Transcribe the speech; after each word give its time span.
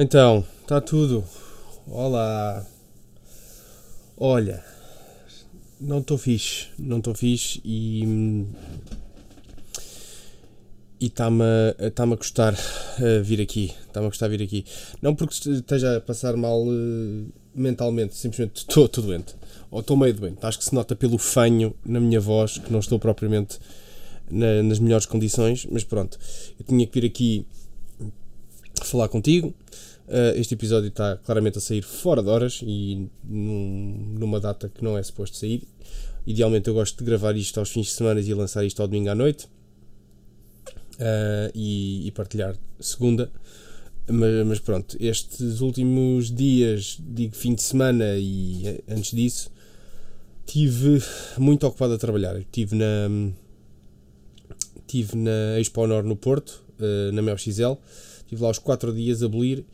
Então, 0.00 0.44
está 0.60 0.80
tudo. 0.80 1.24
Olá. 1.88 2.64
Olha, 4.16 4.62
não 5.80 5.98
estou 5.98 6.16
fixe. 6.16 6.68
Não 6.78 6.98
estou 6.98 7.16
fixe 7.16 7.60
e. 7.64 8.46
E 11.00 11.06
está-me 11.06 11.42
tá 11.96 12.04
a 12.04 12.16
custar 12.16 12.54
uh, 12.54 13.24
vir 13.24 13.40
aqui. 13.40 13.74
Está-me 13.88 14.06
a 14.06 14.10
custar 14.10 14.30
vir 14.30 14.40
aqui. 14.40 14.64
Não 15.02 15.16
porque 15.16 15.34
esteja 15.50 15.96
a 15.96 16.00
passar 16.00 16.36
mal 16.36 16.62
uh, 16.62 17.32
mentalmente, 17.52 18.14
simplesmente 18.14 18.58
estou 18.58 18.86
doente. 18.86 19.34
Ou 19.68 19.80
estou 19.80 19.96
meio 19.96 20.14
doente. 20.14 20.38
Acho 20.42 20.58
que 20.58 20.64
se 20.64 20.74
nota 20.76 20.94
pelo 20.94 21.18
fanho 21.18 21.74
na 21.84 21.98
minha 21.98 22.20
voz 22.20 22.56
que 22.56 22.70
não 22.70 22.78
estou 22.78 23.00
propriamente 23.00 23.58
na, 24.30 24.62
nas 24.62 24.78
melhores 24.78 25.06
condições, 25.06 25.66
mas 25.68 25.82
pronto. 25.82 26.20
Eu 26.56 26.64
tinha 26.64 26.86
que 26.86 27.00
vir 27.00 27.04
aqui 27.04 27.46
falar 28.86 29.08
contigo. 29.08 29.54
Uh, 30.08 30.32
este 30.36 30.54
episódio 30.54 30.88
está 30.88 31.18
claramente 31.18 31.58
a 31.58 31.60
sair 31.60 31.82
fora 31.82 32.22
de 32.22 32.30
horas 32.30 32.60
e 32.62 33.08
num, 33.22 34.16
numa 34.18 34.40
data 34.40 34.68
que 34.68 34.82
não 34.82 34.96
é 34.96 35.02
suposto 35.02 35.36
sair. 35.36 35.62
Idealmente 36.26 36.68
eu 36.68 36.74
gosto 36.74 36.98
de 36.98 37.04
gravar 37.04 37.36
isto 37.36 37.60
aos 37.60 37.70
fins 37.70 37.86
de 37.86 37.92
semana 37.92 38.20
e 38.20 38.34
lançar 38.34 38.64
isto 38.64 38.80
ao 38.80 38.88
domingo 38.88 39.10
à 39.10 39.14
noite 39.14 39.46
uh, 40.98 41.50
e, 41.54 42.06
e, 42.06 42.10
partilhar 42.12 42.56
segunda. 42.80 43.30
Mas, 44.06 44.46
mas, 44.46 44.58
pronto, 44.58 44.96
estes 44.98 45.60
últimos 45.60 46.34
dias, 46.34 46.98
digo 47.00 47.36
fim 47.36 47.54
de 47.54 47.62
semana 47.62 48.16
e 48.16 48.66
eh, 48.66 48.80
antes 48.88 49.10
disso, 49.10 49.50
tive 50.46 51.02
muito 51.36 51.66
ocupado 51.66 51.92
a 51.92 51.98
trabalhar. 51.98 52.38
Estive 52.38 52.74
na, 52.74 53.30
tive 54.86 55.14
na 55.18 55.60
Expo 55.60 55.82
Honor 55.82 56.02
no 56.02 56.16
Porto, 56.16 56.64
uh, 56.80 57.12
na 57.12 57.20
MelXL 57.20 57.76
Estive 58.28 58.42
lá 58.42 58.50
os 58.50 58.58
4 58.58 58.92
dias 58.92 59.22
a 59.22 59.26
abolir 59.26 59.64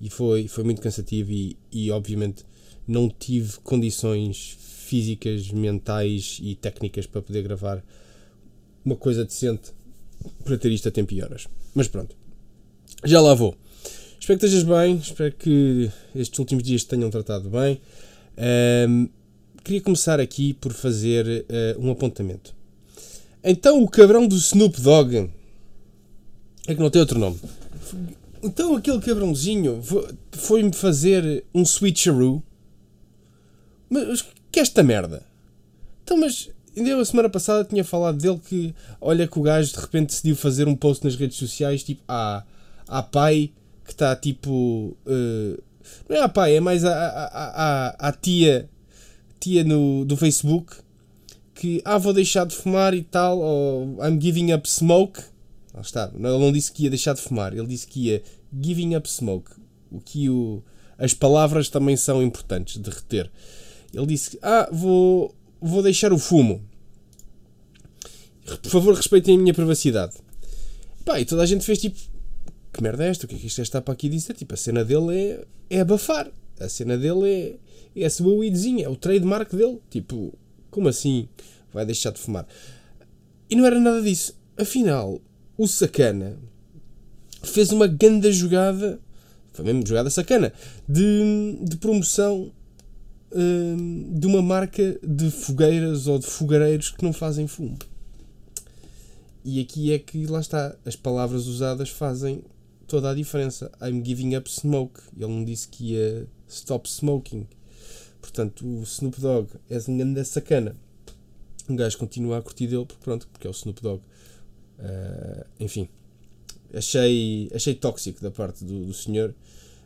e 0.00 0.10
foi, 0.10 0.48
foi 0.48 0.64
muito 0.64 0.82
cansativo 0.82 1.30
e, 1.30 1.56
e 1.70 1.92
obviamente 1.92 2.44
não 2.84 3.08
tive 3.08 3.58
condições 3.62 4.58
físicas, 4.58 5.52
mentais 5.52 6.40
e 6.42 6.56
técnicas 6.56 7.06
para 7.06 7.22
poder 7.22 7.44
gravar 7.44 7.84
uma 8.84 8.96
coisa 8.96 9.24
decente 9.24 9.70
para 10.42 10.58
ter 10.58 10.72
isto 10.72 10.88
a 10.88 10.90
tempo 10.90 11.14
e 11.14 11.22
horas. 11.22 11.46
Mas 11.72 11.86
pronto, 11.86 12.16
já 13.04 13.20
lá 13.20 13.32
vou. 13.32 13.54
Espero 14.18 14.40
que 14.40 14.46
estejas 14.46 14.64
bem, 14.64 14.96
espero 14.96 15.32
que 15.32 15.88
estes 16.12 16.36
últimos 16.40 16.64
dias 16.64 16.82
te 16.82 16.88
tenham 16.88 17.10
tratado 17.10 17.48
bem. 17.48 17.80
Um, 18.88 19.08
queria 19.62 19.80
começar 19.80 20.18
aqui 20.18 20.52
por 20.54 20.72
fazer 20.72 21.46
uh, 21.48 21.80
um 21.80 21.92
apontamento. 21.92 22.56
Então 23.44 23.80
o 23.80 23.88
cabrão 23.88 24.26
do 24.26 24.34
Snoop 24.34 24.80
Dogg 24.80 25.30
é 26.66 26.74
que 26.74 26.80
não 26.80 26.90
tem 26.90 27.00
outro 27.00 27.20
nome. 27.20 27.38
Então 28.42 28.74
aquele 28.74 29.00
cabrãozinho 29.00 29.82
foi-me 30.32 30.72
fazer 30.72 31.44
um 31.54 31.64
switcheroo. 31.64 32.42
Mas 33.88 34.24
que 34.50 34.58
é 34.58 34.62
esta 34.62 34.82
merda? 34.82 35.22
Então, 36.02 36.16
mas 36.16 36.50
ainda 36.76 37.00
a 37.00 37.04
semana 37.04 37.28
passada 37.28 37.64
tinha 37.64 37.84
falado 37.84 38.18
dele 38.18 38.40
que 38.44 38.74
olha 39.00 39.26
que 39.26 39.38
o 39.38 39.42
gajo 39.42 39.72
de 39.72 39.80
repente 39.80 40.08
decidiu 40.08 40.36
fazer 40.36 40.68
um 40.68 40.76
post 40.76 41.04
nas 41.04 41.16
redes 41.16 41.36
sociais 41.36 41.82
tipo 41.82 42.02
há, 42.08 42.44
há 42.86 43.02
pai 43.02 43.52
que 43.84 43.92
está 43.92 44.14
tipo 44.14 44.96
uh, 45.06 45.62
não 46.08 46.16
é 46.16 46.22
a 46.22 46.28
pai, 46.28 46.56
é 46.56 46.60
mais 46.60 46.84
a, 46.84 46.92
a, 46.92 47.26
a, 47.26 48.08
a 48.08 48.12
tia 48.12 48.68
tia 49.38 49.64
no, 49.64 50.04
do 50.04 50.16
Facebook 50.16 50.76
que 51.54 51.82
ah 51.84 51.98
vou 51.98 52.12
deixar 52.12 52.46
de 52.46 52.54
fumar 52.54 52.94
e 52.94 53.02
tal 53.02 53.38
ou 53.38 53.98
I'm 54.04 54.20
giving 54.20 54.52
up 54.52 54.68
smoke 54.68 55.22
Lá 55.74 55.80
está. 55.80 56.10
Ele 56.14 56.22
não 56.22 56.52
disse 56.52 56.72
que 56.72 56.84
ia 56.84 56.90
deixar 56.90 57.14
de 57.14 57.20
fumar, 57.20 57.52
ele 57.52 57.66
disse 57.66 57.86
que 57.86 58.06
ia 58.06 58.22
giving 58.60 58.96
up 58.96 59.08
smoke. 59.08 59.50
O 59.90 60.00
que 60.00 60.28
o, 60.28 60.62
as 60.98 61.14
palavras 61.14 61.68
também 61.68 61.96
são 61.96 62.22
importantes 62.22 62.80
de 62.80 62.90
reter. 62.90 63.30
Ele 63.92 64.06
disse: 64.06 64.38
Ah, 64.42 64.68
vou, 64.70 65.34
vou 65.60 65.82
deixar 65.82 66.12
o 66.12 66.18
fumo. 66.18 66.62
Por 68.62 68.70
favor, 68.70 68.94
respeitem 68.94 69.36
a 69.36 69.38
minha 69.38 69.54
privacidade. 69.54 70.14
Pá, 71.04 71.20
e 71.20 71.24
toda 71.24 71.42
a 71.42 71.46
gente 71.46 71.64
fez 71.64 71.78
tipo: 71.78 71.98
Que 72.72 72.82
merda 72.82 73.04
é 73.04 73.08
esta? 73.08 73.26
O 73.26 73.28
que 73.28 73.36
é 73.36 73.38
que 73.38 73.46
isto 73.46 73.62
está 73.62 73.80
para 73.80 73.94
aqui 73.94 74.08
dizer? 74.08 74.34
Tipo, 74.34 74.54
a 74.54 74.56
cena 74.56 74.84
dele 74.84 75.16
é, 75.16 75.76
é 75.76 75.80
abafar. 75.80 76.30
A 76.58 76.68
cena 76.68 76.96
dele 76.98 77.58
é, 77.96 78.02
é 78.02 78.06
a 78.06 78.10
sua 78.10 78.34
weedzinha, 78.34 78.84
é 78.84 78.88
o 78.88 78.96
trademark 78.96 79.54
dele. 79.54 79.80
Tipo, 79.88 80.32
como 80.70 80.88
assim 80.88 81.28
vai 81.72 81.86
deixar 81.86 82.10
de 82.12 82.18
fumar? 82.18 82.46
E 83.48 83.56
não 83.56 83.66
era 83.66 83.80
nada 83.80 84.02
disso. 84.02 84.38
Afinal, 84.56 85.20
o 85.60 85.68
sacana 85.68 86.38
fez 87.42 87.70
uma 87.70 87.86
grande 87.86 88.32
jogada, 88.32 88.98
foi 89.52 89.62
mesmo 89.62 89.86
jogada 89.86 90.08
sacana, 90.08 90.54
de, 90.88 91.58
de 91.60 91.76
promoção 91.76 92.50
hum, 93.30 94.10
de 94.18 94.26
uma 94.26 94.40
marca 94.40 94.98
de 95.06 95.30
fogueiras 95.30 96.06
ou 96.06 96.18
de 96.18 96.26
fogareiros 96.26 96.88
que 96.88 97.04
não 97.04 97.12
fazem 97.12 97.46
fumo. 97.46 97.76
E 99.44 99.60
aqui 99.60 99.92
é 99.92 99.98
que, 99.98 100.24
lá 100.24 100.40
está, 100.40 100.74
as 100.86 100.96
palavras 100.96 101.46
usadas 101.46 101.90
fazem 101.90 102.42
toda 102.86 103.10
a 103.10 103.14
diferença. 103.14 103.70
I'm 103.82 104.02
giving 104.02 104.36
up 104.36 104.50
smoke. 104.50 105.02
Ele 105.14 105.26
não 105.26 105.44
disse 105.44 105.68
que 105.68 105.92
ia 105.92 106.26
stop 106.48 106.88
smoking. 106.88 107.46
Portanto, 108.18 108.66
o 108.66 108.82
Snoop 108.82 109.20
Dogg 109.20 109.50
é 109.68 109.78
um 109.88 109.98
grande 109.98 110.24
sacana. 110.24 110.74
Um 111.68 111.76
gajo 111.76 111.98
continua 111.98 112.38
a 112.38 112.42
curtir 112.42 112.66
dele, 112.66 112.86
porque 112.86 113.04
pronto, 113.04 113.28
porque 113.28 113.46
é 113.46 113.50
o 113.50 113.52
Snoop 113.52 113.82
Dogg. 113.82 114.02
Uh, 114.80 115.44
enfim, 115.58 115.88
achei, 116.74 117.50
achei 117.54 117.74
tóxico 117.74 118.22
da 118.22 118.30
parte 118.30 118.64
do, 118.64 118.86
do 118.86 118.94
senhor, 118.94 119.34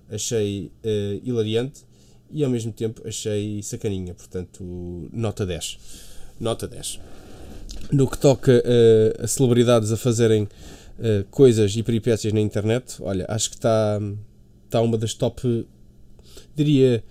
achei 0.08 0.70
uh, 0.84 1.20
hilariante 1.24 1.82
e 2.30 2.44
ao 2.44 2.50
mesmo 2.50 2.72
tempo 2.72 3.06
achei 3.06 3.62
sacaninha, 3.62 4.14
portanto, 4.14 5.08
nota 5.12 5.44
10. 5.44 5.78
Nota 6.40 6.68
10. 6.68 7.00
No 7.92 8.08
que 8.08 8.18
toca 8.18 8.52
uh, 8.52 9.24
a 9.24 9.26
celebridades 9.26 9.90
a 9.92 9.96
fazerem 9.96 10.44
uh, 10.44 11.24
coisas 11.30 11.74
e 11.76 11.82
peripécias 11.82 12.32
na 12.32 12.40
internet, 12.40 12.96
olha, 13.00 13.26
acho 13.28 13.50
que 13.50 13.56
está 13.56 14.00
tá 14.70 14.80
uma 14.80 14.96
das 14.96 15.14
top, 15.14 15.66
diria, 16.54 17.02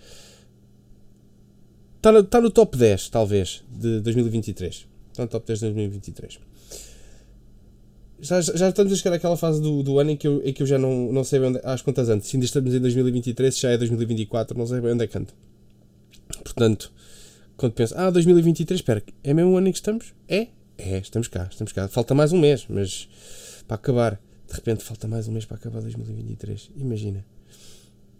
está 1.97 2.11
no, 2.11 2.23
tá 2.23 2.39
no 2.39 2.49
top 2.49 2.77
10, 2.77 3.09
talvez, 3.09 3.63
de 3.69 3.99
2023. 3.99 4.87
Está 5.11 5.23
no 5.23 5.29
top 5.29 5.45
10 5.45 5.59
de 5.59 5.65
2023 5.65 6.52
já, 8.23 8.39
já 8.39 8.69
estamos 8.69 8.93
a 8.93 8.95
chegar 8.95 9.15
àquela 9.15 9.35
fase 9.35 9.61
do, 9.61 9.83
do 9.83 9.99
ano 9.99 10.11
em 10.11 10.17
que 10.17 10.25
eu, 10.25 10.41
em 10.45 10.53
que 10.53 10.63
eu 10.63 10.67
já 10.67 10.77
não, 10.77 11.11
não 11.11 11.23
sei 11.25 11.41
onde, 11.41 11.59
às 11.63 11.81
contas 11.81 12.07
antes. 12.07 12.29
Se 12.29 12.37
ainda 12.37 12.45
estamos 12.45 12.73
em 12.73 12.79
2023, 12.79 13.59
já 13.59 13.71
é 13.71 13.77
2024, 13.77 14.57
não 14.57 14.65
sei 14.65 14.79
bem 14.79 14.93
onde 14.93 15.03
é 15.03 15.07
que 15.07 15.17
ando. 15.17 15.33
Portanto, 16.41 16.91
quando 17.57 17.73
penso, 17.73 17.93
ah, 17.97 18.09
2023, 18.09 18.79
espera, 18.79 19.03
é 19.23 19.33
mesmo 19.33 19.51
o 19.51 19.57
ano 19.57 19.67
em 19.67 19.71
que 19.71 19.77
estamos? 19.77 20.13
É? 20.27 20.47
É, 20.77 20.97
estamos 20.99 21.27
cá, 21.27 21.47
estamos 21.51 21.73
cá. 21.73 21.87
Falta 21.89 22.15
mais 22.15 22.31
um 22.31 22.39
mês, 22.39 22.65
mas 22.69 23.09
para 23.67 23.75
acabar. 23.75 24.19
De 24.47 24.53
repente 24.55 24.83
falta 24.83 25.07
mais 25.07 25.27
um 25.27 25.31
mês 25.31 25.45
para 25.45 25.57
acabar 25.57 25.81
2023. 25.81 26.71
Imagina. 26.77 27.25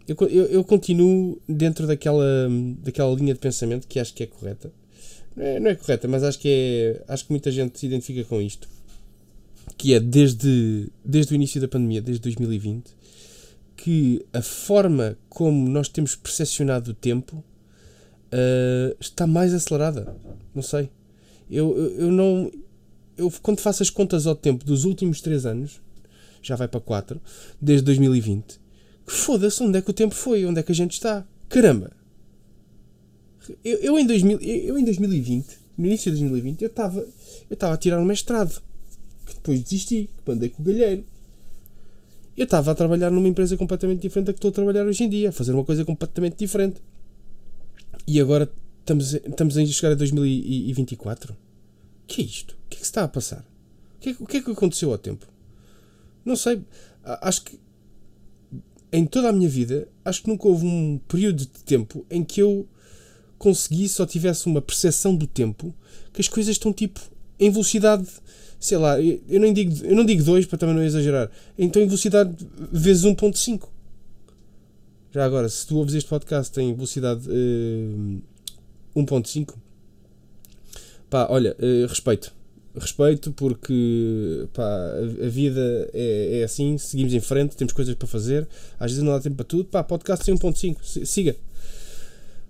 Eu, 0.06 0.16
eu, 0.28 0.44
eu 0.46 0.64
continuo 0.64 1.40
dentro 1.48 1.86
daquela, 1.86 2.24
daquela 2.82 3.14
linha 3.14 3.32
de 3.32 3.40
pensamento 3.40 3.86
que 3.86 3.98
acho 3.98 4.12
que 4.12 4.24
é 4.24 4.26
correta. 4.26 4.70
Não 5.34 5.44
é, 5.44 5.60
não 5.60 5.70
é 5.70 5.74
correta, 5.74 6.06
mas 6.06 6.22
acho 6.22 6.38
que, 6.38 6.48
é, 6.48 7.04
acho 7.12 7.24
que 7.24 7.30
muita 7.30 7.50
gente 7.50 7.78
se 7.78 7.86
identifica 7.86 8.22
com 8.24 8.40
isto 8.40 8.68
que 9.84 9.92
é 9.92 10.00
desde, 10.00 10.90
desde 11.04 11.34
o 11.34 11.36
início 11.36 11.60
da 11.60 11.68
pandemia, 11.68 12.00
desde 12.00 12.22
2020, 12.22 12.96
que 13.76 14.24
a 14.32 14.40
forma 14.40 15.18
como 15.28 15.68
nós 15.68 15.90
temos 15.90 16.16
percepcionado 16.16 16.92
o 16.92 16.94
tempo 16.94 17.36
uh, 17.36 18.96
está 18.98 19.26
mais 19.26 19.52
acelerada. 19.52 20.16
Não 20.54 20.62
sei. 20.62 20.88
Eu, 21.50 21.76
eu, 21.76 22.00
eu, 22.00 22.10
não. 22.10 22.50
Eu, 23.14 23.30
quando 23.42 23.60
faço 23.60 23.82
as 23.82 23.90
contas 23.90 24.26
ao 24.26 24.34
tempo 24.34 24.64
dos 24.64 24.86
últimos 24.86 25.20
3 25.20 25.44
anos, 25.44 25.82
já 26.40 26.56
vai 26.56 26.66
para 26.66 26.80
4, 26.80 27.20
desde 27.60 27.84
2020, 27.84 28.58
que 29.06 29.12
foda-se, 29.12 29.62
onde 29.62 29.76
é 29.76 29.82
que 29.82 29.90
o 29.90 29.92
tempo 29.92 30.14
foi? 30.14 30.46
Onde 30.46 30.60
é 30.60 30.62
que 30.62 30.72
a 30.72 30.74
gente 30.74 30.92
está? 30.92 31.26
Caramba! 31.46 31.92
Eu, 33.62 33.76
eu, 33.80 33.98
em, 33.98 34.06
2000, 34.06 34.40
eu 34.40 34.78
em 34.78 34.84
2020, 34.86 35.58
no 35.76 35.84
início 35.84 36.10
de 36.10 36.20
2020, 36.20 36.62
eu 36.62 36.68
estava 36.68 37.00
eu 37.00 37.52
estava 37.52 37.74
a 37.74 37.76
tirar 37.76 38.00
um 38.00 38.04
mestrado 38.06 38.62
que 39.24 39.34
depois 39.34 39.62
desisti, 39.62 40.08
que 40.16 40.30
mandei 40.30 40.48
com 40.48 40.62
o 40.62 40.64
galheiro. 40.64 41.04
Eu 42.36 42.44
estava 42.44 42.72
a 42.72 42.74
trabalhar 42.74 43.10
numa 43.10 43.28
empresa 43.28 43.56
completamente 43.56 44.02
diferente 44.02 44.26
da 44.26 44.32
que 44.32 44.38
estou 44.38 44.48
a 44.48 44.52
trabalhar 44.52 44.84
hoje 44.84 45.04
em 45.04 45.08
dia, 45.08 45.28
a 45.28 45.32
fazer 45.32 45.52
uma 45.52 45.64
coisa 45.64 45.84
completamente 45.84 46.36
diferente. 46.36 46.80
E 48.06 48.20
agora 48.20 48.50
estamos, 48.80 49.14
estamos 49.14 49.56
a 49.56 49.66
chegar 49.66 49.92
a 49.92 49.94
2024. 49.94 51.32
O 51.32 51.36
que 52.06 52.22
é 52.22 52.24
isto? 52.24 52.52
O 52.52 52.68
que 52.68 52.76
é 52.76 52.80
que 52.80 52.84
se 52.86 52.90
está 52.90 53.04
a 53.04 53.08
passar? 53.08 53.44
O 53.96 54.00
que 54.00 54.10
é, 54.10 54.16
o 54.18 54.26
que, 54.26 54.36
é 54.38 54.42
que 54.42 54.50
aconteceu 54.50 54.90
ao 54.90 54.98
tempo? 54.98 55.26
Não 56.24 56.36
sei. 56.36 56.62
Acho 57.04 57.44
que 57.44 57.58
em 58.92 59.04
toda 59.06 59.28
a 59.28 59.32
minha 59.32 59.48
vida, 59.48 59.88
acho 60.04 60.22
que 60.22 60.28
nunca 60.28 60.46
houve 60.46 60.64
um 60.64 61.00
período 61.08 61.38
de 61.38 61.64
tempo 61.64 62.06
em 62.08 62.22
que 62.22 62.40
eu 62.40 62.64
conseguisse 63.36 64.00
ou 64.00 64.06
tivesse 64.06 64.46
uma 64.46 64.62
percepção 64.62 65.16
do 65.16 65.26
tempo 65.26 65.74
que 66.12 66.20
as 66.20 66.28
coisas 66.28 66.52
estão 66.52 66.72
tipo 66.72 67.00
em 67.38 67.50
velocidade 67.50 68.06
sei 68.64 68.78
lá, 68.78 68.98
eu 68.98 69.40
não 69.40 69.52
digo, 69.52 69.84
eu 69.84 69.94
não 69.94 70.06
digo 70.06 70.22
2 70.22 70.46
para 70.46 70.56
também 70.56 70.74
não 70.74 70.82
exagerar. 70.82 71.30
Então 71.58 71.82
em 71.82 71.86
velocidade 71.86 72.34
vezes 72.72 73.04
1.5. 73.04 73.68
Já 75.12 75.24
agora, 75.24 75.48
se 75.50 75.66
tu 75.66 75.76
ouves 75.76 75.94
este 75.94 76.08
podcast 76.08 76.58
em 76.58 76.74
velocidade 76.74 77.28
uh, 77.28 78.22
1.5, 78.96 79.54
pá, 81.10 81.26
olha, 81.28 81.54
uh, 81.58 81.86
respeito. 81.86 82.32
Respeito 82.74 83.30
porque 83.32 84.48
pá, 84.52 84.64
a, 84.64 85.28
vida 85.28 85.88
é, 85.92 86.40
é, 86.40 86.44
assim, 86.44 86.78
seguimos 86.78 87.12
em 87.12 87.20
frente, 87.20 87.56
temos 87.56 87.72
coisas 87.72 87.94
para 87.94 88.08
fazer, 88.08 88.48
às 88.80 88.90
vezes 88.90 89.04
não 89.04 89.12
dá 89.12 89.20
tempo 89.20 89.36
para 89.36 89.44
tudo. 89.44 89.66
Pá, 89.66 89.84
podcast 89.84 90.28
em 90.28 90.34
1.5, 90.34 91.04
siga. 91.04 91.36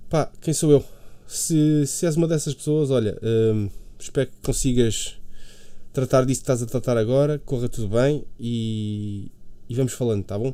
Pá, 0.08 0.30
quem 0.40 0.54
sou 0.54 0.70
eu? 0.70 0.84
Se, 1.26 1.84
se 1.86 2.06
és 2.06 2.16
uma 2.16 2.28
dessas 2.28 2.54
pessoas, 2.54 2.90
olha, 2.90 3.18
uh, 3.20 3.68
espero 3.98 4.28
que 4.28 4.36
consigas 4.42 5.16
tratar 5.92 6.26
disso 6.26 6.40
que 6.40 6.44
estás 6.44 6.62
a 6.62 6.66
tratar 6.66 6.98
agora, 6.98 7.38
corra 7.38 7.68
tudo 7.68 7.88
bem 7.88 8.24
e, 8.38 9.30
e 9.68 9.74
vamos 9.74 9.92
falando, 9.92 10.24
tá 10.24 10.38
bom? 10.38 10.52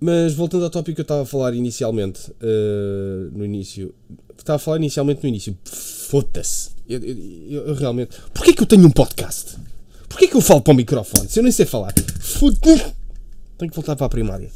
Mas 0.00 0.32
voltando 0.32 0.64
ao 0.64 0.70
tópico 0.70 0.94
que 0.94 1.00
eu 1.02 1.04
estava 1.04 1.22
a 1.22 1.26
falar 1.26 1.54
inicialmente, 1.54 2.30
uh, 2.30 3.30
no 3.32 3.44
início, 3.44 3.94
estava 4.36 4.56
a 4.56 4.58
falar 4.58 4.78
inicialmente 4.78 5.22
no 5.22 5.28
início, 5.28 5.56
foda-se, 5.62 6.70
eu, 6.88 6.98
eu, 7.04 7.66
eu, 7.66 7.74
realmente, 7.74 8.16
porquê 8.32 8.54
que 8.54 8.62
eu 8.62 8.66
tenho 8.66 8.86
um 8.86 8.90
podcast? 8.90 9.58
Porquê 10.08 10.26
que 10.26 10.34
eu 10.34 10.40
falo 10.40 10.62
para 10.62 10.72
o 10.72 10.76
microfone? 10.76 11.28
Se 11.28 11.38
eu 11.38 11.42
nem 11.42 11.52
sei 11.52 11.66
falar, 11.66 11.92
foda-se, 12.18 12.94
tenho 13.58 13.70
que 13.70 13.76
voltar 13.76 13.94
para 13.94 14.06
a 14.06 14.08
primária, 14.08 14.50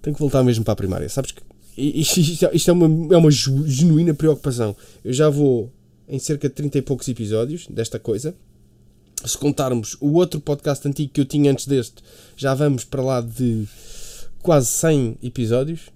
tenho 0.00 0.14
que 0.14 0.20
voltar 0.20 0.44
mesmo 0.44 0.64
para 0.64 0.74
a 0.74 0.76
primária, 0.76 1.08
sabes 1.08 1.32
que 1.32 1.42
isto, 1.76 2.20
isto, 2.20 2.48
isto 2.52 2.70
é 2.70 2.72
uma, 2.72 3.14
é 3.14 3.18
uma 3.18 3.30
genuína 3.32 4.14
preocupação, 4.14 4.76
eu 5.04 5.12
já 5.12 5.28
vou 5.28 5.72
em 6.08 6.18
cerca 6.18 6.48
de 6.48 6.54
30 6.54 6.78
e 6.78 6.82
poucos 6.82 7.08
episódios 7.08 7.66
desta 7.68 7.98
coisa, 7.98 8.34
se 9.24 9.36
contarmos 9.36 9.96
o 10.00 10.12
outro 10.14 10.40
podcast 10.40 10.86
antigo 10.86 11.12
que 11.12 11.20
eu 11.20 11.24
tinha 11.24 11.50
antes 11.50 11.66
deste, 11.66 12.02
já 12.36 12.54
vamos 12.54 12.84
para 12.84 13.02
lá 13.02 13.20
de 13.20 13.66
quase 14.42 14.68
100 14.68 15.18
episódios. 15.22 15.90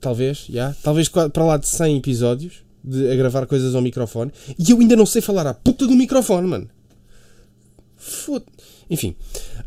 Talvez, 0.00 0.46
já. 0.48 0.74
Talvez 0.82 1.08
para 1.08 1.44
lá 1.44 1.56
de 1.56 1.66
100 1.66 1.98
episódios 1.98 2.64
de, 2.82 3.10
a 3.10 3.16
gravar 3.16 3.46
coisas 3.46 3.74
ao 3.74 3.82
microfone. 3.82 4.32
E 4.58 4.70
eu 4.70 4.78
ainda 4.78 4.96
não 4.96 5.06
sei 5.06 5.22
falar 5.22 5.46
à 5.46 5.54
puta 5.54 5.86
do 5.86 5.94
microfone, 5.94 6.46
mano. 6.46 6.68
Foda. 7.96 8.44
Enfim. 8.90 9.16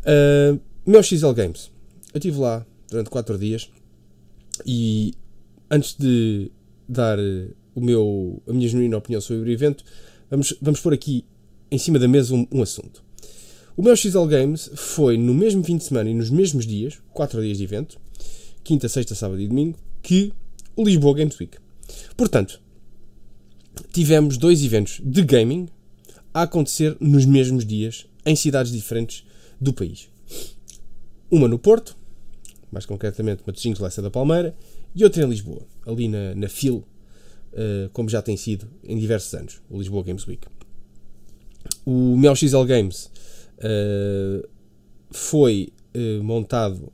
Uh, 0.00 0.60
meu 0.86 1.02
XL 1.02 1.32
Games. 1.32 1.70
Eu 2.12 2.18
estive 2.18 2.38
lá 2.38 2.64
durante 2.88 3.10
4 3.10 3.36
dias 3.38 3.68
e 4.64 5.14
antes 5.70 5.94
de 5.94 6.50
dar 6.88 7.18
o 7.78 7.80
meu, 7.80 8.42
a 8.46 8.52
minha 8.52 8.68
genuína 8.68 8.96
opinião 8.96 9.20
sobre 9.20 9.48
o 9.48 9.52
evento, 9.52 9.84
vamos, 10.30 10.54
vamos 10.60 10.80
pôr 10.80 10.92
aqui 10.92 11.24
em 11.70 11.78
cima 11.78 11.98
da 11.98 12.08
mesa 12.08 12.34
um, 12.34 12.46
um 12.52 12.62
assunto. 12.62 13.02
O 13.76 13.82
meu 13.82 13.94
XL 13.94 14.24
Games 14.24 14.70
foi 14.74 15.16
no 15.16 15.32
mesmo 15.32 15.62
fim 15.62 15.76
de 15.76 15.84
semana 15.84 16.10
e 16.10 16.14
nos 16.14 16.30
mesmos 16.30 16.66
dias, 16.66 16.98
4 17.14 17.40
dias 17.40 17.58
de 17.58 17.64
evento, 17.64 18.00
quinta, 18.64 18.88
sexta, 18.88 19.14
sábado 19.14 19.40
e 19.40 19.46
domingo, 19.46 19.78
que 20.02 20.32
o 20.74 20.84
Lisboa 20.84 21.14
Games 21.14 21.38
Week. 21.38 21.56
Portanto, 22.16 22.60
tivemos 23.92 24.36
dois 24.36 24.64
eventos 24.64 25.00
de 25.04 25.22
gaming 25.22 25.68
a 26.34 26.42
acontecer 26.42 26.96
nos 27.00 27.24
mesmos 27.24 27.64
dias, 27.64 28.06
em 28.26 28.34
cidades 28.36 28.72
diferentes 28.72 29.24
do 29.60 29.72
país. 29.72 30.08
Uma 31.30 31.48
no 31.48 31.58
Porto, 31.58 31.96
mais 32.70 32.84
concretamente 32.84 33.42
Matosinhos, 33.46 33.78
Leça 33.78 34.02
da 34.02 34.10
Palmeira, 34.10 34.54
e 34.94 35.04
outra 35.04 35.22
em 35.22 35.28
Lisboa, 35.28 35.62
ali 35.86 36.08
na, 36.08 36.34
na 36.34 36.48
FIL, 36.48 36.84
como 37.92 38.08
já 38.08 38.22
tem 38.22 38.36
sido 38.36 38.68
em 38.84 38.98
diversos 38.98 39.32
anos, 39.34 39.60
o 39.68 39.78
Lisboa 39.78 40.02
Games 40.02 40.26
Week. 40.26 40.46
O 41.84 42.16
Mel 42.16 42.36
XL 42.36 42.64
Games 42.64 43.10
uh, 43.58 44.48
foi 45.10 45.72
uh, 45.94 46.22
montado 46.22 46.92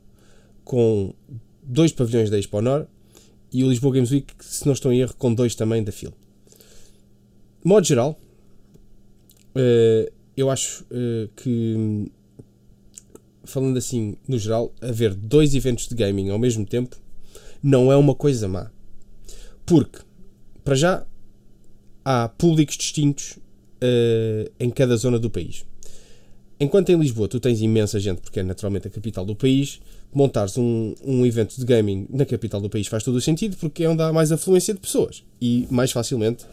com 0.63 1.13
dois 1.61 1.91
pavilhões 1.91 2.29
da 2.29 2.39
Expo 2.39 2.61
Nor 2.61 2.87
e 3.51 3.63
o 3.63 3.69
Lisboa 3.69 3.93
Games 3.93 4.11
Week, 4.11 4.33
se 4.39 4.65
não 4.65 4.73
estou 4.73 4.91
em 4.91 4.99
erro, 4.99 5.13
com 5.17 5.33
dois 5.33 5.55
também 5.55 5.83
da 5.83 5.91
FIL. 5.91 6.11
De 7.61 7.67
modo 7.67 7.85
geral, 7.85 8.19
eu 10.35 10.51
acho 10.51 10.85
que, 11.37 12.11
falando 13.43 13.77
assim, 13.77 14.17
no 14.27 14.37
geral, 14.37 14.73
haver 14.81 15.15
dois 15.15 15.55
eventos 15.55 15.87
de 15.87 15.95
gaming 15.95 16.29
ao 16.29 16.37
mesmo 16.37 16.65
tempo 16.65 16.97
não 17.63 17.91
é 17.91 17.95
uma 17.95 18.13
coisa 18.13 18.47
má. 18.47 18.69
Porque, 19.65 19.99
para 20.65 20.75
já, 20.75 21.05
há 22.03 22.27
públicos 22.27 22.75
distintos 22.75 23.37
uh, 23.81 24.51
em 24.59 24.69
cada 24.71 24.97
zona 24.97 25.19
do 25.19 25.29
país. 25.29 25.63
Enquanto 26.59 26.89
em 26.89 26.97
Lisboa 26.97 27.27
tu 27.27 27.39
tens 27.39 27.61
imensa 27.61 27.99
gente, 27.99 28.21
porque 28.21 28.39
é 28.39 28.43
naturalmente 28.43 28.87
a 28.87 28.91
capital 28.91 29.23
do 29.25 29.35
país, 29.35 29.79
montares 30.11 30.57
um, 30.57 30.95
um 31.03 31.25
evento 31.25 31.55
de 31.57 31.65
gaming 31.65 32.07
na 32.09 32.25
capital 32.25 32.59
do 32.59 32.69
país 32.69 32.87
faz 32.87 33.03
todo 33.03 33.15
o 33.15 33.21
sentido, 33.21 33.55
porque 33.57 33.83
é 33.83 33.89
onde 33.89 34.01
há 34.01 34.11
mais 34.11 34.31
afluência 34.31 34.73
de 34.73 34.79
pessoas 34.79 35.23
e 35.39 35.67
mais 35.69 35.91
facilmente 35.91 36.45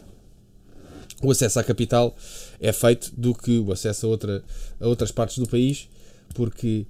o 1.23 1.31
acesso 1.31 1.59
à 1.59 1.63
capital 1.63 2.15
é 2.59 2.71
feito 2.71 3.11
do 3.17 3.33
que 3.33 3.57
o 3.57 3.71
acesso 3.71 4.05
a, 4.05 4.09
outra, 4.09 4.43
a 4.79 4.87
outras 4.87 5.09
partes 5.09 5.37
do 5.39 5.47
país, 5.47 5.87
porque 6.35 6.85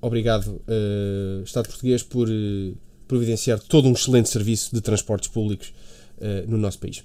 obrigado, 0.00 0.46
uh, 0.46 1.42
Estado 1.44 1.68
português, 1.68 2.02
por 2.02 2.28
uh, 2.28 2.76
providenciar 3.06 3.60
todo 3.60 3.86
um 3.86 3.92
excelente 3.92 4.30
serviço 4.30 4.74
de 4.74 4.80
transportes 4.80 5.28
públicos 5.28 5.72
no 6.46 6.58
nosso 6.58 6.78
país. 6.78 7.02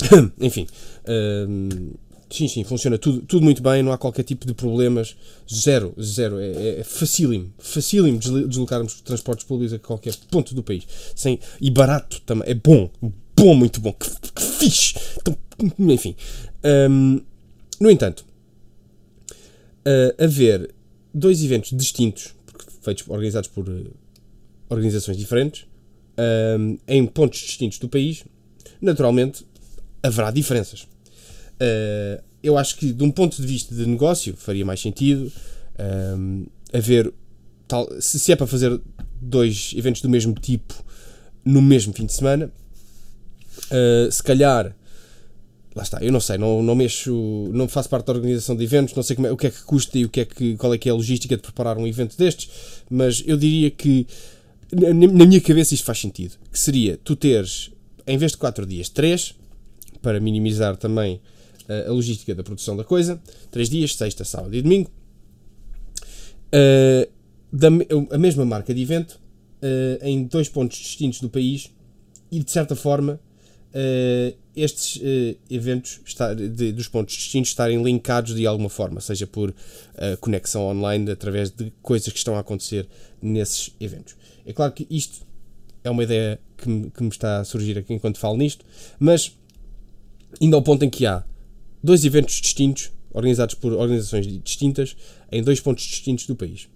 Enfim. 0.40 0.66
Uh, 1.04 1.98
sim, 2.30 2.48
sim, 2.48 2.64
funciona 2.64 2.96
tudo, 2.96 3.22
tudo 3.22 3.44
muito 3.44 3.62
bem, 3.62 3.82
não 3.82 3.92
há 3.92 3.98
qualquer 3.98 4.22
tipo 4.22 4.46
de 4.46 4.54
problemas. 4.54 5.16
Zero, 5.52 5.94
zero. 6.00 6.38
É, 6.38 6.50
é, 6.50 6.80
é 6.80 6.84
facílimo, 6.84 7.52
facílimo 7.58 8.18
deslocarmos 8.18 9.00
transportes 9.00 9.44
públicos 9.44 9.72
a 9.74 9.78
qualquer 9.78 10.14
ponto 10.30 10.54
do 10.54 10.62
país. 10.62 10.86
Sem, 11.14 11.38
e 11.60 11.70
barato 11.70 12.20
também. 12.22 12.50
É 12.50 12.54
bom, 12.54 12.90
bom, 13.36 13.54
muito 13.54 13.80
bom. 13.80 13.92
Que, 13.92 14.08
que 14.08 14.42
fixe. 14.42 14.94
Então, 15.18 15.36
enfim. 15.78 16.14
Um, 16.90 17.20
no 17.80 17.90
entanto, 17.90 18.24
uh, 19.86 20.22
haver 20.22 20.74
dois 21.12 21.42
eventos 21.42 21.76
distintos, 21.76 22.34
feitos, 22.82 23.08
organizados 23.08 23.48
por 23.48 23.68
uh, 23.68 23.90
organizações 24.68 25.16
diferentes, 25.16 25.66
um, 26.18 26.78
em 26.86 27.06
pontos 27.06 27.40
distintos 27.40 27.78
do 27.78 27.88
país, 27.88 28.24
naturalmente 28.80 29.44
haverá 30.02 30.30
diferenças. 30.30 30.82
Uh, 30.82 32.22
eu 32.42 32.56
acho 32.56 32.76
que, 32.76 32.92
de 32.92 33.04
um 33.04 33.10
ponto 33.10 33.36
de 33.36 33.46
vista 33.46 33.74
de 33.74 33.86
negócio, 33.86 34.34
faria 34.36 34.64
mais 34.64 34.80
sentido 34.80 35.30
um, 36.18 36.46
haver. 36.72 37.12
Tal, 37.68 37.88
se, 38.00 38.18
se 38.18 38.32
é 38.32 38.36
para 38.36 38.46
fazer 38.46 38.80
dois 39.20 39.72
eventos 39.76 40.00
do 40.00 40.08
mesmo 40.08 40.34
tipo 40.34 40.74
no 41.44 41.62
mesmo 41.62 41.92
fim 41.92 42.06
de 42.06 42.12
semana, 42.12 42.50
uh, 43.70 44.10
se 44.10 44.22
calhar. 44.22 44.74
Lá 45.72 45.84
está, 45.84 46.02
eu 46.02 46.10
não 46.10 46.18
sei, 46.18 46.36
não, 46.36 46.64
não 46.64 46.74
mexo, 46.74 47.48
não 47.52 47.68
faço 47.68 47.88
parte 47.88 48.06
da 48.06 48.12
organização 48.12 48.56
de 48.56 48.64
eventos, 48.64 48.92
não 48.92 49.04
sei 49.04 49.14
como 49.14 49.28
é, 49.28 49.30
o 49.30 49.36
que 49.36 49.46
é 49.46 49.50
que 49.50 49.62
custa 49.62 49.96
e 49.96 50.04
o 50.04 50.08
que 50.08 50.20
é 50.20 50.24
que, 50.24 50.56
qual 50.56 50.74
é 50.74 50.78
que 50.78 50.88
é 50.88 50.92
a 50.92 50.94
logística 50.96 51.36
de 51.36 51.42
preparar 51.42 51.78
um 51.78 51.86
evento 51.86 52.18
destes, 52.18 52.50
mas 52.90 53.22
eu 53.24 53.36
diria 53.36 53.70
que 53.70 54.04
na, 54.72 54.92
na 54.92 55.26
minha 55.26 55.40
cabeça 55.40 55.74
isto 55.74 55.84
faz 55.84 55.98
sentido. 55.98 56.36
Que 56.50 56.58
seria 56.58 56.96
tu 57.02 57.16
teres, 57.16 57.70
em 58.06 58.16
vez 58.16 58.32
de 58.32 58.38
4 58.38 58.66
dias, 58.66 58.88
3, 58.88 59.34
para 60.02 60.20
minimizar 60.20 60.76
também 60.76 61.20
uh, 61.68 61.90
a 61.90 61.92
logística 61.92 62.34
da 62.34 62.42
produção 62.42 62.76
da 62.76 62.84
coisa. 62.84 63.20
Três 63.50 63.68
dias, 63.68 63.94
sexta, 63.94 64.24
sábado 64.24 64.54
e 64.54 64.62
domingo. 64.62 64.90
Uh, 66.48 67.10
da, 67.52 67.68
a 68.10 68.18
mesma 68.18 68.44
marca 68.44 68.72
de 68.72 68.80
evento 68.80 69.20
uh, 69.62 70.04
em 70.04 70.24
dois 70.24 70.48
pontos 70.48 70.78
distintos 70.78 71.20
do 71.20 71.28
país 71.28 71.70
e 72.30 72.42
de 72.42 72.50
certa 72.50 72.76
forma 72.76 73.20
estes 74.56 75.00
eventos 75.48 76.00
estar, 76.04 76.34
de, 76.34 76.72
dos 76.72 76.88
pontos 76.88 77.14
distintos 77.14 77.50
estarem 77.50 77.80
linkados 77.80 78.34
de 78.34 78.44
alguma 78.44 78.68
forma, 78.68 79.00
seja 79.00 79.28
por 79.28 79.54
conexão 80.20 80.66
online 80.66 81.08
através 81.08 81.52
de 81.52 81.72
coisas 81.80 82.12
que 82.12 82.18
estão 82.18 82.34
a 82.34 82.40
acontecer 82.40 82.88
nesses 83.22 83.72
eventos. 83.78 84.16
É 84.50 84.52
claro 84.52 84.72
que 84.72 84.84
isto 84.90 85.24
é 85.84 85.90
uma 85.90 86.02
ideia 86.02 86.40
que 86.56 86.68
me, 86.68 86.90
que 86.90 87.02
me 87.04 87.08
está 87.08 87.38
a 87.38 87.44
surgir 87.44 87.78
aqui 87.78 87.94
enquanto 87.94 88.18
falo 88.18 88.36
nisto, 88.36 88.64
mas 88.98 89.38
indo 90.40 90.56
ao 90.56 90.62
ponto 90.62 90.84
em 90.84 90.90
que 90.90 91.06
há 91.06 91.24
dois 91.80 92.04
eventos 92.04 92.34
distintos, 92.34 92.90
organizados 93.12 93.54
por 93.54 93.72
organizações 93.72 94.26
distintas, 94.42 94.96
em 95.30 95.40
dois 95.40 95.60
pontos 95.60 95.84
distintos 95.84 96.26
do 96.26 96.34
país. 96.34 96.68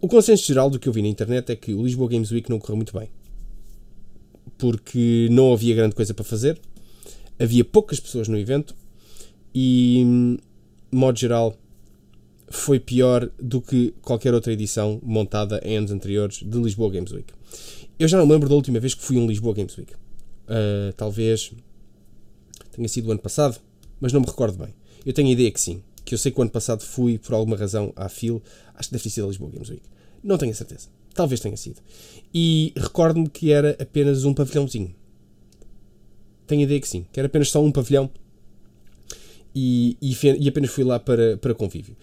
O 0.00 0.08
consenso 0.08 0.44
geral 0.44 0.68
do 0.68 0.80
que 0.80 0.88
eu 0.88 0.92
vi 0.92 1.00
na 1.00 1.06
internet 1.06 1.52
é 1.52 1.54
que 1.54 1.72
o 1.72 1.84
Lisboa 1.84 2.08
Games 2.10 2.32
Week 2.32 2.50
não 2.50 2.58
correu 2.58 2.74
muito 2.74 2.98
bem. 2.98 3.08
Porque 4.58 5.28
não 5.30 5.52
havia 5.52 5.76
grande 5.76 5.94
coisa 5.94 6.12
para 6.12 6.24
fazer, 6.24 6.60
havia 7.38 7.64
poucas 7.64 8.00
pessoas 8.00 8.26
no 8.26 8.36
evento 8.36 8.74
e, 9.54 10.02
de 10.90 10.98
modo 10.98 11.16
geral, 11.16 11.56
foi 12.48 12.78
pior 12.78 13.30
do 13.40 13.60
que 13.60 13.92
qualquer 14.02 14.32
outra 14.34 14.52
edição 14.52 15.00
montada 15.02 15.60
em 15.64 15.76
anos 15.76 15.90
anteriores 15.90 16.38
de 16.38 16.58
Lisboa 16.58 16.90
Games 16.90 17.12
Week. 17.12 17.32
Eu 17.98 18.08
já 18.08 18.18
não 18.18 18.28
lembro 18.28 18.48
da 18.48 18.54
última 18.54 18.78
vez 18.78 18.94
que 18.94 19.02
fui 19.02 19.16
um 19.16 19.26
Lisboa 19.26 19.54
Games 19.54 19.76
Week. 19.76 19.92
Uh, 19.94 20.92
talvez 20.96 21.52
tenha 22.72 22.88
sido 22.88 23.08
o 23.08 23.10
ano 23.10 23.20
passado, 23.20 23.58
mas 24.00 24.12
não 24.12 24.20
me 24.20 24.26
recordo 24.26 24.58
bem. 24.58 24.74
Eu 25.04 25.12
tenho 25.12 25.28
a 25.28 25.32
ideia 25.32 25.50
que 25.50 25.60
sim, 25.60 25.82
que 26.04 26.14
eu 26.14 26.18
sei 26.18 26.30
que 26.30 26.38
o 26.38 26.42
ano 26.42 26.50
passado 26.50 26.82
fui, 26.82 27.18
por 27.18 27.34
alguma 27.34 27.56
razão, 27.56 27.92
à 27.96 28.08
FIL, 28.08 28.42
acho 28.74 28.88
que 28.88 28.92
deve 28.92 29.04
ter 29.04 29.10
sido 29.10 29.24
a 29.24 29.28
Lisboa 29.28 29.50
Games 29.50 29.68
Week. 29.70 29.82
Não 30.22 30.38
tenho 30.38 30.52
a 30.52 30.54
certeza. 30.54 30.88
Talvez 31.14 31.40
tenha 31.40 31.56
sido. 31.56 31.80
E 32.32 32.72
recordo-me 32.76 33.28
que 33.28 33.50
era 33.50 33.76
apenas 33.80 34.24
um 34.24 34.34
pavilhãozinho. 34.34 34.94
Tenho 36.46 36.60
a 36.60 36.64
ideia 36.64 36.80
que 36.80 36.88
sim, 36.88 37.06
que 37.10 37.18
era 37.18 37.26
apenas 37.26 37.50
só 37.50 37.62
um 37.62 37.72
pavilhão 37.72 38.10
e, 39.54 39.96
e, 40.02 40.14
e 40.38 40.48
apenas 40.48 40.70
fui 40.70 40.84
lá 40.84 41.00
para, 41.00 41.38
para 41.38 41.54
convívio. 41.54 41.96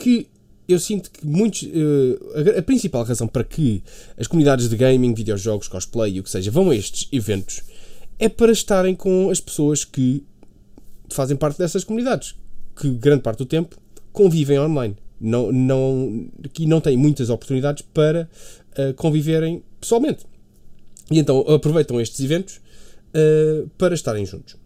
Que 0.00 0.26
eu 0.68 0.80
sinto 0.80 1.10
que 1.10 1.26
muitos. 1.26 1.62
Uh, 1.62 2.56
a, 2.56 2.58
a, 2.58 2.62
principal 2.62 3.04
razão 3.04 3.28
para 3.28 3.44
que 3.44 3.82
as 4.16 4.26
comunidades 4.26 4.68
de 4.68 4.76
gaming, 4.76 5.14
videojogos, 5.14 5.68
cosplay 5.68 6.14
e 6.14 6.20
o 6.20 6.22
que 6.22 6.30
seja 6.30 6.50
vão 6.50 6.70
a 6.70 6.76
estes 6.76 7.08
eventos 7.12 7.62
é 8.20 8.28
para 8.28 8.52
estarem 8.52 8.94
com 8.94 9.30
as 9.30 9.40
pessoas 9.40 9.82
que 9.82 10.22
fazem 11.10 11.36
parte 11.36 11.58
dessas 11.58 11.82
comunidades, 11.82 12.36
que 12.76 12.90
grande 12.90 13.22
parte 13.22 13.38
do 13.38 13.46
tempo 13.46 13.76
convivem 14.12 14.58
online. 14.60 14.96
Não, 15.18 15.50
não, 15.50 16.30
que 16.52 16.66
não 16.66 16.80
têm 16.80 16.96
muitas 16.96 17.30
oportunidades 17.30 17.82
para 17.94 18.28
uh, 18.78 18.94
conviverem 18.94 19.62
pessoalmente. 19.80 20.26
E 21.10 21.18
então 21.18 21.40
aproveitam 21.40 22.00
estes 22.00 22.20
eventos 22.20 22.56
uh, 22.56 23.68
para 23.76 23.94
estarem 23.94 24.24
juntos. 24.24 24.59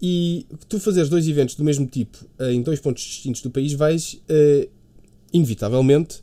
E 0.00 0.46
tu 0.68 0.78
fazeres 0.78 1.08
dois 1.08 1.26
eventos 1.26 1.54
do 1.54 1.64
mesmo 1.64 1.86
tipo 1.86 2.24
uh, 2.38 2.50
em 2.50 2.62
dois 2.62 2.80
pontos 2.80 3.02
distintos 3.02 3.40
do 3.40 3.50
país, 3.50 3.72
vais 3.72 4.20
inevitavelmente 5.32 6.22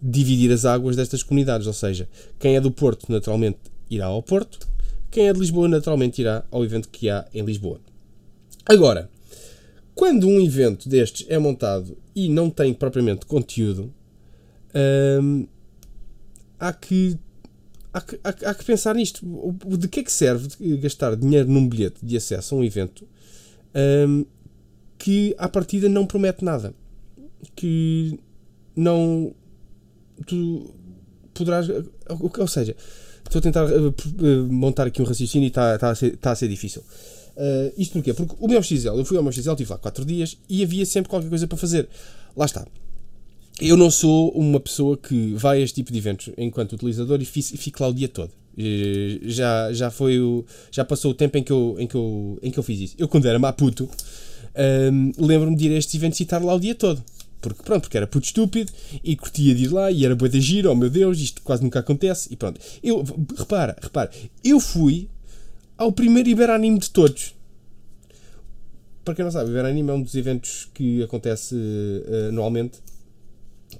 dividir 0.00 0.52
as 0.52 0.64
águas 0.64 0.96
destas 0.96 1.22
comunidades. 1.22 1.66
Ou 1.66 1.72
seja, 1.72 2.08
quem 2.38 2.56
é 2.56 2.60
do 2.60 2.70
Porto 2.70 3.10
naturalmente 3.10 3.58
irá 3.88 4.06
ao 4.06 4.22
Porto, 4.22 4.68
quem 5.10 5.28
é 5.28 5.32
de 5.32 5.38
Lisboa 5.38 5.68
naturalmente 5.68 6.20
irá 6.20 6.44
ao 6.50 6.64
evento 6.64 6.88
que 6.88 7.08
há 7.08 7.26
em 7.34 7.44
Lisboa. 7.44 7.80
Agora, 8.64 9.10
quando 9.94 10.26
um 10.26 10.40
evento 10.40 10.88
destes 10.88 11.26
é 11.28 11.38
montado 11.38 11.96
e 12.14 12.28
não 12.28 12.48
tem 12.48 12.72
propriamente 12.72 13.26
conteúdo, 13.26 13.92
hum, 15.22 15.46
há, 16.58 16.72
que, 16.72 17.18
há, 17.92 18.00
que, 18.00 18.18
há, 18.22 18.50
há, 18.50 18.54
que 18.54 18.64
pensar 18.64 18.94
nisto. 18.94 19.24
De 19.78 19.88
que 19.88 20.00
é 20.00 20.02
que 20.02 20.12
serve 20.12 20.48
gastar 20.78 21.16
dinheiro 21.16 21.48
num 21.48 21.68
bilhete 21.68 22.04
de 22.04 22.16
acesso 22.16 22.54
a 22.54 22.58
um 22.58 22.64
evento 22.64 23.06
hum, 24.08 24.24
que 24.98 25.34
à 25.38 25.48
partida 25.48 25.88
não 25.88 26.06
promete 26.06 26.44
nada? 26.44 26.74
Que 27.54 28.18
não. 28.76 29.34
Tu 30.26 30.74
poderás. 31.34 31.66
Ou 32.08 32.48
seja, 32.48 32.76
estou 33.24 33.38
a 33.38 33.42
tentar 33.42 33.66
uh, 33.66 34.52
montar 34.52 34.86
aqui 34.86 35.02
um 35.02 35.04
raciocínio 35.04 35.46
e 35.46 35.48
está, 35.48 35.74
está, 35.74 35.90
a, 35.90 35.94
ser, 35.94 36.14
está 36.14 36.30
a 36.32 36.36
ser 36.36 36.48
difícil. 36.48 36.82
Uh, 37.36 37.72
isto 37.78 37.94
porquê? 37.94 38.12
Porque 38.12 38.36
o 38.38 38.46
meu 38.46 38.62
XL, 38.62 38.88
eu 38.88 39.04
fui 39.04 39.16
ao 39.16 39.22
meu 39.22 39.32
XL, 39.32 39.50
estive 39.50 39.70
lá 39.70 39.78
4 39.78 40.04
dias 40.04 40.36
e 40.48 40.62
havia 40.62 40.84
sempre 40.84 41.08
qualquer 41.08 41.28
coisa 41.28 41.46
para 41.46 41.58
fazer. 41.58 41.88
Lá 42.36 42.44
está. 42.44 42.66
Eu 43.60 43.76
não 43.76 43.90
sou 43.90 44.30
uma 44.30 44.58
pessoa 44.58 44.96
que 44.96 45.34
vai 45.34 45.58
a 45.58 45.60
este 45.60 45.76
tipo 45.76 45.92
de 45.92 45.98
eventos 45.98 46.30
enquanto 46.36 46.72
utilizador 46.72 47.20
e 47.20 47.24
fico 47.24 47.82
lá 47.82 47.88
o 47.88 47.94
dia 47.94 48.08
todo. 48.08 48.30
Uh, 48.56 49.20
já, 49.22 49.72
já 49.72 49.90
foi 49.90 50.20
o, 50.20 50.44
já 50.70 50.84
passou 50.84 51.10
o 51.12 51.14
tempo 51.14 51.38
em 51.38 51.42
que 51.42 51.52
eu, 51.52 51.76
em 51.78 51.86
que 51.86 51.94
eu, 51.94 52.38
em 52.42 52.50
que 52.50 52.58
eu 52.58 52.62
fiz 52.62 52.80
isso. 52.80 52.94
Eu, 52.98 53.08
quando 53.08 53.26
era 53.26 53.38
maputo, 53.38 53.84
uh, 53.84 55.24
lembro-me 55.24 55.56
de 55.56 55.66
ir 55.66 55.74
a 55.74 55.78
estes 55.78 55.94
eventos 55.94 56.20
e 56.20 56.22
estar 56.22 56.42
lá 56.42 56.54
o 56.54 56.60
dia 56.60 56.74
todo. 56.74 57.02
Porque, 57.40 57.62
pronto, 57.62 57.82
porque 57.82 57.96
era 57.96 58.06
puto 58.06 58.26
estúpido 58.26 58.72
e 59.02 59.16
curtia 59.16 59.52
de 59.54 59.64
ir 59.64 59.72
lá 59.72 59.90
e 59.90 60.04
era 60.04 60.14
boa 60.14 60.28
de 60.28 60.40
giro, 60.40 60.70
oh 60.70 60.76
meu 60.76 60.88
Deus, 60.88 61.18
isto 61.18 61.42
quase 61.42 61.62
nunca 61.62 61.80
acontece. 61.80 62.32
E 62.32 62.36
pronto. 62.36 62.60
Eu, 62.82 63.04
repara, 63.36 63.76
repara, 63.82 64.10
eu 64.44 64.60
fui 64.60 65.08
ao 65.76 65.90
primeiro 65.90 66.28
Iberanime 66.28 66.78
de 66.78 66.90
todos. 66.90 67.34
Para 69.04 69.14
quem 69.14 69.24
não 69.24 69.32
sabe, 69.32 69.50
o 69.50 69.52
Iberanime 69.52 69.90
é 69.90 69.92
um 69.92 70.02
dos 70.02 70.14
eventos 70.14 70.68
que 70.72 71.02
acontece 71.02 71.56
uh, 71.56 72.28
anualmente. 72.28 72.78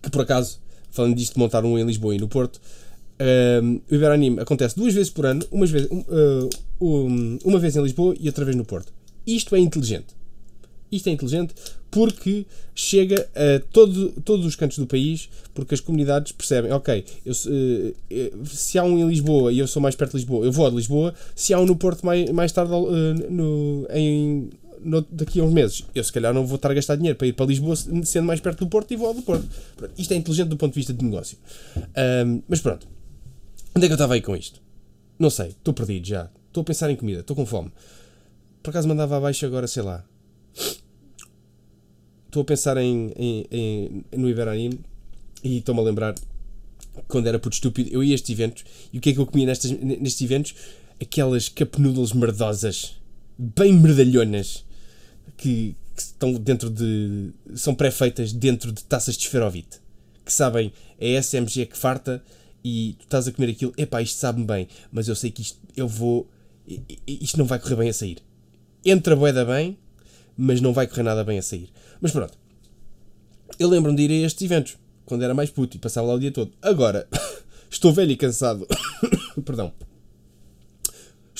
Que 0.01 0.11
por 0.11 0.23
acaso, 0.23 0.61
falando 0.91 1.15
disto 1.15 1.35
de 1.35 1.39
montar 1.39 1.65
um 1.65 1.79
em 1.79 1.85
Lisboa 1.85 2.15
e 2.15 2.19
no 2.19 2.29
Porto, 2.29 2.57
uh, 2.57 3.83
o 3.91 3.95
Iberanime 3.95 4.41
acontece 4.41 4.77
duas 4.77 4.95
vezes 4.95 5.11
por 5.11 5.27
ano, 5.27 5.45
uma 5.51 5.67
vez, 5.67 5.87
uh, 5.87 6.51
um, 6.81 7.39
uma 7.45 7.59
vez 7.59 7.77
em 7.77 7.83
Lisboa 7.83 8.15
e 8.19 8.27
outra 8.29 8.45
vez 8.45 8.57
no 8.57 8.65
Porto. 8.65 8.93
Isto 9.27 9.55
é 9.57 9.59
inteligente. 9.59 10.15
Isto 10.91 11.09
é 11.09 11.13
inteligente 11.13 11.55
porque 11.91 12.47
chega 12.75 13.29
a 13.35 13.61
todo, 13.71 14.13
todos 14.25 14.47
os 14.47 14.57
cantos 14.57 14.79
do 14.79 14.87
país, 14.87 15.29
porque 15.53 15.75
as 15.75 15.81
comunidades 15.81 16.33
percebem, 16.33 16.73
ok, 16.73 17.05
eu, 17.25 17.33
uh, 17.33 18.47
se 18.47 18.79
há 18.79 18.85
um 18.85 18.99
em 18.99 19.07
Lisboa 19.07 19.53
e 19.53 19.59
eu 19.59 19.67
sou 19.67 19.81
mais 19.81 19.95
perto 19.95 20.13
de 20.13 20.19
Lisboa, 20.19 20.45
eu 20.45 20.53
vou 20.53 20.67
a 20.67 20.71
Lisboa, 20.71 21.15
se 21.35 21.53
há 21.53 21.61
um 21.61 21.67
no 21.67 21.77
Porto 21.77 22.05
mais, 22.05 22.31
mais 22.31 22.51
tarde, 22.51 22.73
no, 23.31 23.87
em, 23.91 24.51
no, 24.85 25.03
daqui 25.11 25.41
a 25.41 25.45
uns 25.45 25.53
meses, 25.53 25.85
eu 25.95 26.03
se 26.03 26.13
calhar 26.13 26.33
não 26.33 26.47
vou 26.47 26.57
estar 26.57 26.71
a 26.71 26.75
gastar 26.75 26.97
dinheiro 26.97 27.17
para 27.17 27.27
ir 27.27 27.33
para 27.33 27.47
Lisboa 27.47 27.77
sendo 27.77 28.27
mais 28.27 28.41
perto 28.41 28.65
do 28.65 28.71
Porto 28.71 28.93
e 28.93 28.97
vou 28.97 29.09
ao 29.09 29.15
do 29.15 29.23
Porto. 29.23 29.49
Isto 29.97 30.13
é 30.13 30.17
inteligente 30.17 30.49
do 30.49 30.57
ponto 30.57 30.73
de 30.73 30.81
vista 30.81 30.93
de 30.93 31.05
negócio. 31.05 31.39
Um, 32.27 32.43
mas 32.49 32.61
pronto, 32.61 32.87
onde 33.75 33.87
é 33.87 33.89
que 33.89 33.93
eu 33.93 33.97
estava 33.97 34.15
aí 34.15 34.21
com 34.21 34.37
isto? 34.37 34.61
Não 35.19 35.31
sei, 35.31 35.49
estou 35.49 35.73
perdido 35.73 36.07
já. 36.07 36.31
Estou 36.49 36.63
a 36.63 36.65
pensar 36.65 36.91
em 36.91 36.97
comida, 36.97 37.21
estou 37.21 37.35
com 37.35 37.47
fome. 37.47 37.73
Por 38.63 38.71
acaso 38.71 38.89
mandava 38.89 39.17
abaixo 39.17 39.47
agora, 39.47 39.67
sei 39.67 39.83
lá 39.83 40.05
estou 42.33 42.41
a 42.41 42.45
pensar 42.47 42.79
em, 42.79 43.13
em, 43.15 43.47
em 43.51 44.05
no 44.17 44.29
Iberanime 44.29 44.81
e 45.45 45.59
estou-me 45.59 45.83
a 45.83 45.85
lembrar 45.85 46.15
quando 47.07 47.27
era 47.27 47.39
puto 47.39 47.55
estúpido, 47.55 47.91
eu 47.93 48.03
ia 48.03 48.13
a 48.13 48.15
estes 48.15 48.31
eventos 48.31 48.65
e 48.91 48.97
o 48.97 49.01
que 49.01 49.11
é 49.11 49.13
que 49.13 49.19
eu 49.19 49.27
comia 49.27 49.47
nestes, 49.47 49.71
nestes 49.71 50.23
eventos? 50.23 50.55
Aquelas 51.01 51.49
cup 51.49 51.79
noodles 51.79 52.13
merdosas, 52.13 52.97
bem 53.39 53.73
merdalhonas, 53.75 54.65
que, 55.37 55.77
que 55.95 56.03
estão 56.03 56.33
dentro 56.35 56.71
de. 56.71 57.33
são 57.55 57.75
pré-feitas 57.75 58.33
dentro 58.33 58.73
de 58.73 58.85
taças 58.85 59.17
de 59.17 59.25
esferovite, 59.25 59.81
que 60.25 60.33
sabem, 60.33 60.73
é 60.99 61.21
SMG 61.21 61.67
que 61.67 61.77
farta 61.77 62.23
e 62.65 62.95
tu 62.99 63.05
estás 63.05 63.27
a 63.27 63.33
comer 63.33 63.51
aquilo, 63.51 63.73
epá, 63.77 64.01
isto 64.01 64.19
sabe-me 64.19 64.47
bem, 64.47 64.69
mas 64.91 65.09
eu 65.09 65.17
sei 65.17 65.31
que 65.31 65.43
isto 65.43 65.59
eu 65.77 65.89
vou. 65.89 66.29
isto 67.07 67.39
não 67.39 67.45
vai 67.45 67.59
correr 67.59 67.77
bem 67.77 67.89
a 67.89 67.93
sair. 67.93 68.19
Entra 68.85 69.17
boeda 69.17 69.45
bem, 69.45 69.79
mas 70.37 70.61
não 70.61 70.73
vai 70.73 70.87
correr 70.87 71.03
nada 71.03 71.25
bem 71.25 71.39
a 71.39 71.43
sair. 71.43 71.71
Mas 72.01 72.13
pronto. 72.13 72.39
Eu 73.59 73.69
lembro-me 73.69 73.97
de 73.97 74.03
ir 74.05 74.11
a 74.11 74.27
estes 74.27 74.43
eventos, 74.43 74.77
quando 75.05 75.23
era 75.23 75.35
mais 75.35 75.51
puto 75.51 75.77
e 75.77 75.81
passava 75.81 76.07
lá 76.07 76.15
o 76.15 76.21
dia 76.21 76.33
todo. 76.33 76.53
Agora, 76.63 77.07
estou 77.71 77.93
velho 77.93 78.13
e 78.13 78.17
cansado. 78.17 78.67
Perdão. 79.45 79.73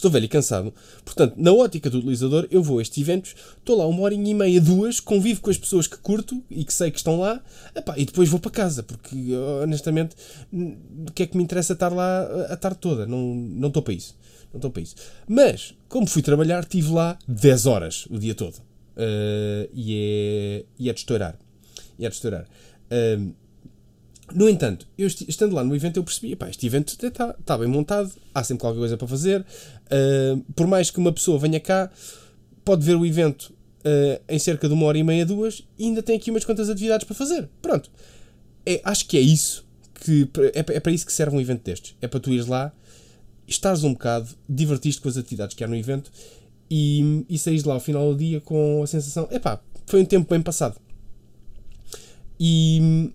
Estou 0.03 0.11
velho 0.11 0.25
e 0.25 0.29
cansado. 0.29 0.75
Portanto, 1.05 1.35
na 1.37 1.53
ótica 1.53 1.89
do 1.89 1.99
utilizador, 1.99 2.49
eu 2.51 2.61
vou 2.61 2.81
a 2.81 2.83
estes 2.83 2.99
eventos, 3.01 3.37
estou 3.57 3.79
lá 3.79 3.87
uma 3.87 4.03
hora 4.03 4.13
e 4.13 4.35
meia, 4.35 4.61
duas, 4.61 4.99
convivo 4.99 5.41
com 5.41 5.49
as 5.49 5.57
pessoas 5.57 5.87
que 5.87 5.97
curto 5.97 6.43
e 6.51 6.65
que 6.65 6.75
sei 6.75 6.91
que 6.91 6.97
estão 6.97 7.21
lá, 7.21 7.41
epá, 7.73 7.95
e 7.97 8.05
depois 8.05 8.29
vou 8.29 8.41
para 8.41 8.51
casa, 8.51 8.83
porque 8.83 9.33
honestamente, 9.63 10.17
o 10.53 11.13
que 11.13 11.23
é 11.23 11.27
que 11.29 11.37
me 11.37 11.45
interessa 11.45 11.75
estar 11.75 11.91
lá 11.93 12.23
a 12.51 12.57
tarde 12.57 12.79
toda? 12.81 13.07
Não, 13.07 13.17
não 13.17 13.69
estou 13.69 13.81
para 13.81 13.95
isso. 13.95 14.17
Não 14.53 14.59
estou 14.59 14.73
para 14.73 14.83
isso. 14.83 14.97
Mas, 15.29 15.73
como 15.89 16.05
fui 16.09 16.21
trabalhar, 16.21 16.65
estive 16.65 16.91
lá 16.91 17.17
10 17.29 17.67
horas 17.67 18.07
o 18.11 18.19
dia 18.19 18.35
todo. 18.35 18.57
Uh, 18.57 19.71
e, 19.73 19.95
é, 19.95 20.65
e 20.81 20.91
é 20.91 20.93
de 20.93 20.99
estourar. 20.99 21.39
E 21.97 22.05
é 22.05 22.09
de 22.09 22.15
estourar. 22.17 22.45
Uh, 22.91 23.33
no 24.35 24.49
entanto, 24.49 24.87
eu 24.97 25.07
estando 25.07 25.55
lá 25.55 25.65
no 25.65 25.75
evento, 25.75 25.97
eu 25.97 26.05
percebi: 26.05 26.37
pá, 26.37 26.49
este 26.49 26.67
evento 26.67 26.97
está 27.03 27.33
tá 27.33 27.59
bem 27.59 27.69
montado, 27.69 28.11
há 28.35 28.43
sempre 28.45 28.61
qualquer 28.61 28.79
coisa 28.79 28.97
para 28.97 29.09
fazer. 29.09 29.41
Uh, 29.41 30.39
por 30.55 30.67
mais 30.67 30.91
que 30.91 30.99
uma 30.99 31.13
pessoa 31.13 31.39
venha 31.39 31.61
cá, 31.61 31.91
pode 32.65 32.85
ver 32.85 32.97
o 32.97 33.05
evento 33.05 33.53
em 34.29 34.39
cerca 34.39 34.69
de 34.69 34.75
uma 34.75 34.87
hora 34.87 34.97
e 34.97 35.03
meia, 35.03 35.27
duas, 35.27 35.67
e 35.77 35.87
ainda 35.87 36.05
tem 36.05 36.17
aqui 36.17 36.31
umas 36.31 36.45
quantas 36.45 36.71
atividades 36.71 37.05
para 37.05 37.17
fazer. 37.17 37.49
Pronto. 37.61 37.91
É, 38.65 38.81
acho 38.85 39.07
que 39.07 39.19
é 39.19 39.21
isso. 39.21 39.67
Que, 39.95 40.29
é, 40.55 40.61
é 40.61 40.81
para 40.81 40.93
isso 40.93 41.07
que 41.07 41.13
serve 41.13 41.37
um 41.37 41.41
evento 41.41 41.65
destes. 41.65 41.97
É 42.01 42.09
para 42.09 42.21
tu 42.21 42.31
ires 42.31 42.47
lá, 42.47 42.73
estares 43.47 43.85
um 43.85 43.93
bocado, 43.93 44.29
divertiste 44.49 45.01
com 45.01 45.09
as 45.09 45.17
atividades 45.17 45.57
que 45.57 45.63
há 45.63 45.67
no 45.67 45.77
evento 45.77 46.11
e, 46.71 47.25
e 47.29 47.39
saís 47.39 47.65
lá 47.65 47.75
ao 47.75 47.81
final 47.81 48.13
do 48.13 48.19
dia 48.19 48.41
com 48.41 48.83
a 48.83 48.87
sensação: 48.87 49.29
epá, 49.31 49.61
foi 49.87 50.01
um 50.01 50.05
tempo 50.05 50.29
bem 50.29 50.43
passado. 50.43 50.77
E 52.39 53.13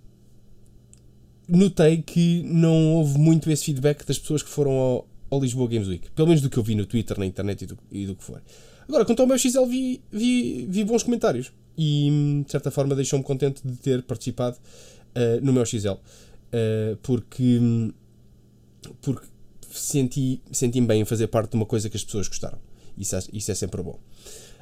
notei 1.47 2.01
que 2.01 2.43
não 2.43 2.95
houve 2.95 3.17
muito 3.17 3.49
esse 3.49 3.65
feedback 3.65 4.05
das 4.05 4.19
pessoas 4.19 4.43
que 4.43 4.49
foram 4.49 4.71
ao, 4.71 5.07
ao 5.29 5.39
Lisboa 5.39 5.67
Games 5.67 5.87
Week. 5.87 6.09
Pelo 6.11 6.27
menos 6.27 6.41
do 6.41 6.49
que 6.49 6.57
eu 6.57 6.63
vi 6.63 6.75
no 6.75 6.85
Twitter, 6.85 7.17
na 7.17 7.25
internet 7.25 7.63
e 7.63 7.65
do, 7.65 7.77
e 7.91 8.05
do 8.05 8.15
que 8.15 8.23
for. 8.23 8.41
Agora, 8.87 9.05
quanto 9.05 9.21
ao 9.21 9.27
meu 9.27 9.37
XL, 9.37 9.65
vi, 9.65 10.01
vi, 10.11 10.65
vi 10.69 10.83
bons 10.83 11.03
comentários. 11.03 11.51
E, 11.77 12.43
de 12.45 12.51
certa 12.51 12.71
forma, 12.71 12.95
deixou-me 12.95 13.23
contente 13.23 13.61
de 13.65 13.75
ter 13.75 14.01
participado 14.03 14.57
uh, 14.57 15.45
no 15.45 15.53
meu 15.53 15.65
XL. 15.65 15.89
Uh, 15.89 15.99
eh, 16.51 16.97
porque, 17.03 17.59
porque 19.01 19.27
senti, 19.69 20.41
senti-me 20.51 20.87
bem 20.87 21.01
em 21.01 21.05
fazer 21.05 21.27
parte 21.27 21.51
de 21.51 21.57
uma 21.57 21.65
coisa 21.65 21.89
que 21.89 21.97
as 21.97 22.03
pessoas 22.03 22.27
gostaram. 22.27 22.57
Isso 22.97 23.15
é, 23.15 23.19
isso 23.33 23.51
é 23.51 23.55
sempre 23.55 23.81
bom. 23.83 23.99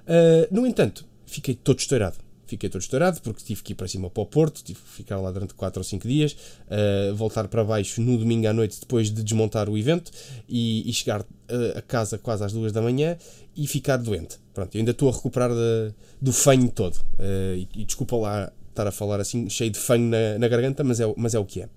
Uh, 0.07 0.47
no 0.51 0.65
entanto, 0.65 1.05
fiquei 1.25 1.55
todo 1.55 1.79
estourado. 1.79 2.17
Fiquei 2.47 2.69
todo 2.69 2.81
estourado 2.81 3.19
porque 3.21 3.43
tive 3.43 3.63
que 3.63 3.73
ir 3.73 3.75
para 3.75 3.87
cima 3.87 4.09
para 4.09 4.21
o 4.21 4.25
Porto, 4.25 4.63
tive 4.63 4.79
que 4.79 4.89
ficar 4.89 5.19
lá 5.19 5.31
durante 5.31 5.53
4 5.53 5.79
ou 5.79 5.83
5 5.83 6.07
dias, 6.07 6.33
uh, 6.33 7.15
voltar 7.15 7.47
para 7.47 7.63
baixo 7.63 8.01
no 8.01 8.17
domingo 8.17 8.47
à 8.47 8.53
noite 8.53 8.79
depois 8.79 9.09
de 9.09 9.23
desmontar 9.23 9.69
o 9.69 9.77
evento 9.77 10.11
e, 10.47 10.87
e 10.87 10.93
chegar 10.93 11.21
uh, 11.21 11.77
a 11.77 11.81
casa 11.81 12.17
quase 12.17 12.43
às 12.43 12.53
2 12.53 12.71
da 12.71 12.81
manhã 12.81 13.17
e 13.55 13.65
ficar 13.65 13.97
doente. 13.97 14.37
Pronto, 14.53 14.75
eu 14.75 14.79
ainda 14.79 14.91
estou 14.91 15.09
a 15.09 15.11
recuperar 15.11 15.49
de, 15.49 15.93
do 16.21 16.31
fanho 16.31 16.69
todo. 16.69 16.95
Uh, 16.95 17.55
e, 17.55 17.67
e, 17.75 17.85
desculpa 17.85 18.15
lá 18.15 18.51
estar 18.69 18.87
a 18.87 18.91
falar 18.91 19.19
assim, 19.19 19.49
cheio 19.49 19.71
de 19.71 19.79
fanho 19.79 20.09
na, 20.09 20.37
na 20.37 20.47
garganta, 20.47 20.83
mas 20.83 20.99
é, 20.99 21.05
mas 21.17 21.33
é 21.33 21.39
o 21.39 21.45
que 21.45 21.61
é. 21.61 21.69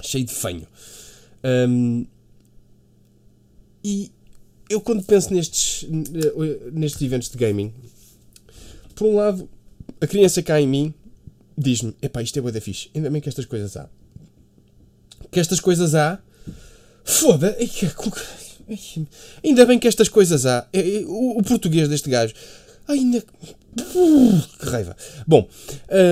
cheio 0.00 0.24
de 0.24 0.32
fanho. 0.32 0.66
Um, 1.44 2.06
e 3.84 4.10
eu 4.68 4.80
quando 4.80 5.02
penso 5.02 5.32
nestes, 5.32 5.88
nestes 6.72 7.00
eventos 7.02 7.28
de 7.30 7.38
gaming, 7.38 7.72
por 8.94 9.06
um 9.06 9.16
lado, 9.16 9.48
a 10.00 10.06
criança 10.06 10.42
cá 10.42 10.60
em 10.60 10.66
mim 10.66 10.94
diz-me: 11.56 11.94
epá, 12.00 12.22
isto 12.22 12.38
é 12.38 12.42
boa 12.42 12.52
da 12.52 12.60
fixe, 12.60 12.90
ainda 12.94 13.10
bem 13.10 13.20
que 13.20 13.28
estas 13.28 13.44
coisas 13.44 13.76
há. 13.76 13.88
Que 15.30 15.40
estas 15.40 15.60
coisas 15.60 15.94
há. 15.94 16.18
Foda! 17.04 17.56
Ainda 19.42 19.66
bem 19.66 19.78
que 19.78 19.88
estas 19.88 20.08
coisas 20.08 20.46
há. 20.46 20.66
É, 20.72 20.80
é, 20.80 21.04
o, 21.06 21.42
português 21.42 21.88
deste 21.88 22.10
gajo. 22.10 22.34
Ainda. 22.86 23.22
Que 24.58 24.66
raiva. 24.66 24.96
Bom, 25.26 25.48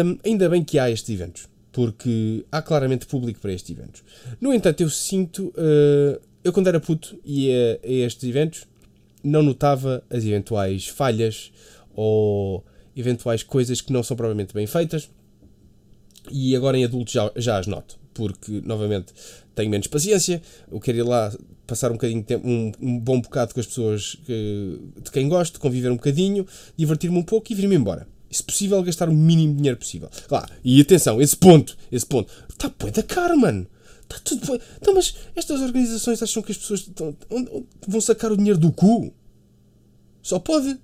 hum, 0.04 0.18
ainda 0.24 0.48
bem 0.48 0.62
que 0.62 0.78
há 0.78 0.90
estes 0.90 1.10
eventos. 1.10 1.48
Porque 1.72 2.44
há 2.50 2.62
claramente 2.62 3.06
público 3.06 3.40
para 3.40 3.52
estes 3.52 3.76
eventos. 3.76 4.02
No 4.40 4.52
entanto, 4.52 4.80
eu 4.82 4.90
sinto. 4.90 5.48
Uh, 5.48 6.20
eu, 6.42 6.52
quando 6.52 6.68
era 6.68 6.80
puto 6.80 7.18
e 7.24 7.50
a, 7.50 7.86
a 7.86 7.90
estes 8.06 8.28
eventos, 8.28 8.66
não 9.22 9.42
notava 9.42 10.02
as 10.08 10.24
eventuais 10.24 10.86
falhas 10.86 11.50
ou 11.94 12.64
eventuais 12.96 13.42
coisas 13.42 13.80
que 13.80 13.92
não 13.92 14.02
são 14.02 14.16
provavelmente 14.16 14.54
bem 14.54 14.66
feitas. 14.66 15.10
E 16.30 16.56
agora 16.56 16.76
em 16.76 16.84
adulto 16.84 17.12
já, 17.12 17.30
já 17.36 17.58
as 17.58 17.66
noto, 17.66 17.98
porque 18.12 18.60
novamente 18.64 19.12
tenho 19.54 19.70
menos 19.70 19.86
paciência, 19.86 20.42
eu 20.70 20.80
quero 20.80 20.98
ir 20.98 21.02
lá 21.02 21.32
passar 21.66 21.90
um 21.90 21.94
bocadinho 21.94 22.22
tempo, 22.22 22.46
um, 22.46 22.72
um 22.80 22.98
bom 22.98 23.20
bocado 23.20 23.54
com 23.54 23.60
as 23.60 23.66
pessoas 23.66 24.16
que, 24.26 24.80
de 25.02 25.10
quem 25.10 25.28
gosto, 25.28 25.60
conviver 25.60 25.90
um 25.90 25.96
bocadinho, 25.96 26.46
divertir-me 26.76 27.18
um 27.18 27.22
pouco 27.22 27.52
e 27.52 27.54
vir-me 27.54 27.76
embora. 27.76 28.08
E 28.30 28.36
se 28.36 28.42
possível, 28.42 28.82
gastar 28.82 29.08
o 29.08 29.14
mínimo 29.14 29.54
dinheiro 29.54 29.78
possível. 29.78 30.10
Claro, 30.26 30.52
e 30.64 30.80
atenção, 30.80 31.20
esse 31.20 31.36
ponto, 31.36 31.76
esse 31.92 32.06
ponto, 32.06 32.32
está 32.48 32.72
bué 32.76 32.90
da 32.90 33.02
caro, 33.02 33.38
mano. 33.38 33.66
Está 34.02 34.18
tudo 34.20 34.46
bem. 34.46 34.60
Então, 34.80 34.94
mas 34.94 35.16
estas 35.34 35.60
organizações 35.60 36.22
acham 36.22 36.42
que 36.42 36.52
as 36.52 36.58
pessoas 36.58 36.80
estão, 36.80 37.16
vão 37.86 38.00
sacar 38.00 38.30
o 38.30 38.36
dinheiro 38.36 38.58
do 38.58 38.70
cu? 38.70 39.12
Só 40.22 40.38
pode. 40.38 40.78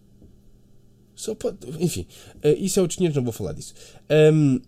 Só 1.14 1.34
pode. 1.34 1.58
Enfim, 1.78 2.06
uh, 2.44 2.48
isso 2.58 2.78
é 2.78 2.82
outros 2.82 2.96
dinheiros, 2.96 3.16
não 3.16 3.24
vou 3.24 3.32
falar 3.32 3.52
disso. 3.52 3.74
Um, 4.10 4.60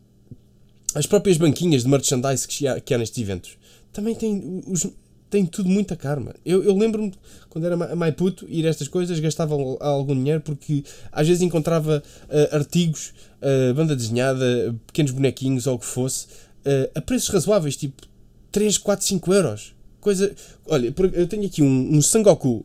as 0.95 1.07
próprias 1.07 1.37
banquinhas 1.37 1.83
de 1.83 1.89
merchandise 1.89 2.47
que 2.47 2.67
há, 2.67 2.81
que 2.81 2.95
há 2.95 2.99
nestes 2.99 3.21
eventos 3.21 3.59
também 3.93 4.15
têm, 4.15 4.63
os, 4.67 4.87
têm 5.31 5.47
tudo 5.47 5.69
muita 5.69 5.97
karma. 5.97 6.35
Eu, 6.45 6.63
eu 6.63 6.77
lembro-me, 6.77 7.13
quando 7.49 7.65
era 7.65 7.77
mais 7.77 8.15
puto, 8.15 8.47
ir 8.49 8.67
a 8.67 8.69
estas 8.69 8.89
coisas, 8.89 9.19
gastava 9.21 9.55
algum 9.81 10.15
dinheiro 10.15 10.41
porque 10.41 10.85
às 11.11 11.27
vezes 11.27 11.43
encontrava 11.43 12.03
uh, 12.29 12.55
artigos, 12.55 13.15
uh, 13.41 13.73
banda 13.75 13.97
desenhada, 13.97 14.75
pequenos 14.87 15.13
bonequinhos 15.13 15.67
ou 15.67 15.77
o 15.77 15.79
que 15.79 15.87
fosse, 15.87 16.27
a 16.95 17.01
preços 17.03 17.29
razoáveis, 17.29 17.77
tipo 17.77 18.03
3, 18.51 18.79
4, 18.79 19.05
5 19.05 19.35
euros. 19.35 19.75
Coisa. 20.01 20.35
Olha, 20.67 20.95
eu 21.13 21.27
tenho 21.29 21.45
aqui 21.45 21.63
um, 21.63 21.97
um 21.97 22.01
Sangoku 22.01 22.65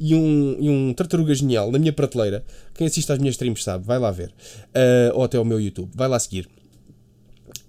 e 0.00 0.14
um, 0.14 0.56
e 0.58 0.70
um 0.70 0.94
Tartaruga 0.94 1.34
Genial 1.34 1.70
na 1.70 1.78
minha 1.78 1.92
prateleira. 1.92 2.42
Quem 2.74 2.86
assiste 2.86 3.12
às 3.12 3.18
minhas 3.18 3.34
streams 3.34 3.62
sabe, 3.62 3.84
vai 3.84 3.98
lá 3.98 4.10
ver. 4.10 4.30
Uh, 4.68 5.14
ou 5.14 5.24
até 5.24 5.36
ao 5.36 5.44
meu 5.44 5.60
YouTube, 5.60 5.90
vai 5.94 6.08
lá 6.08 6.18
seguir. 6.18 6.48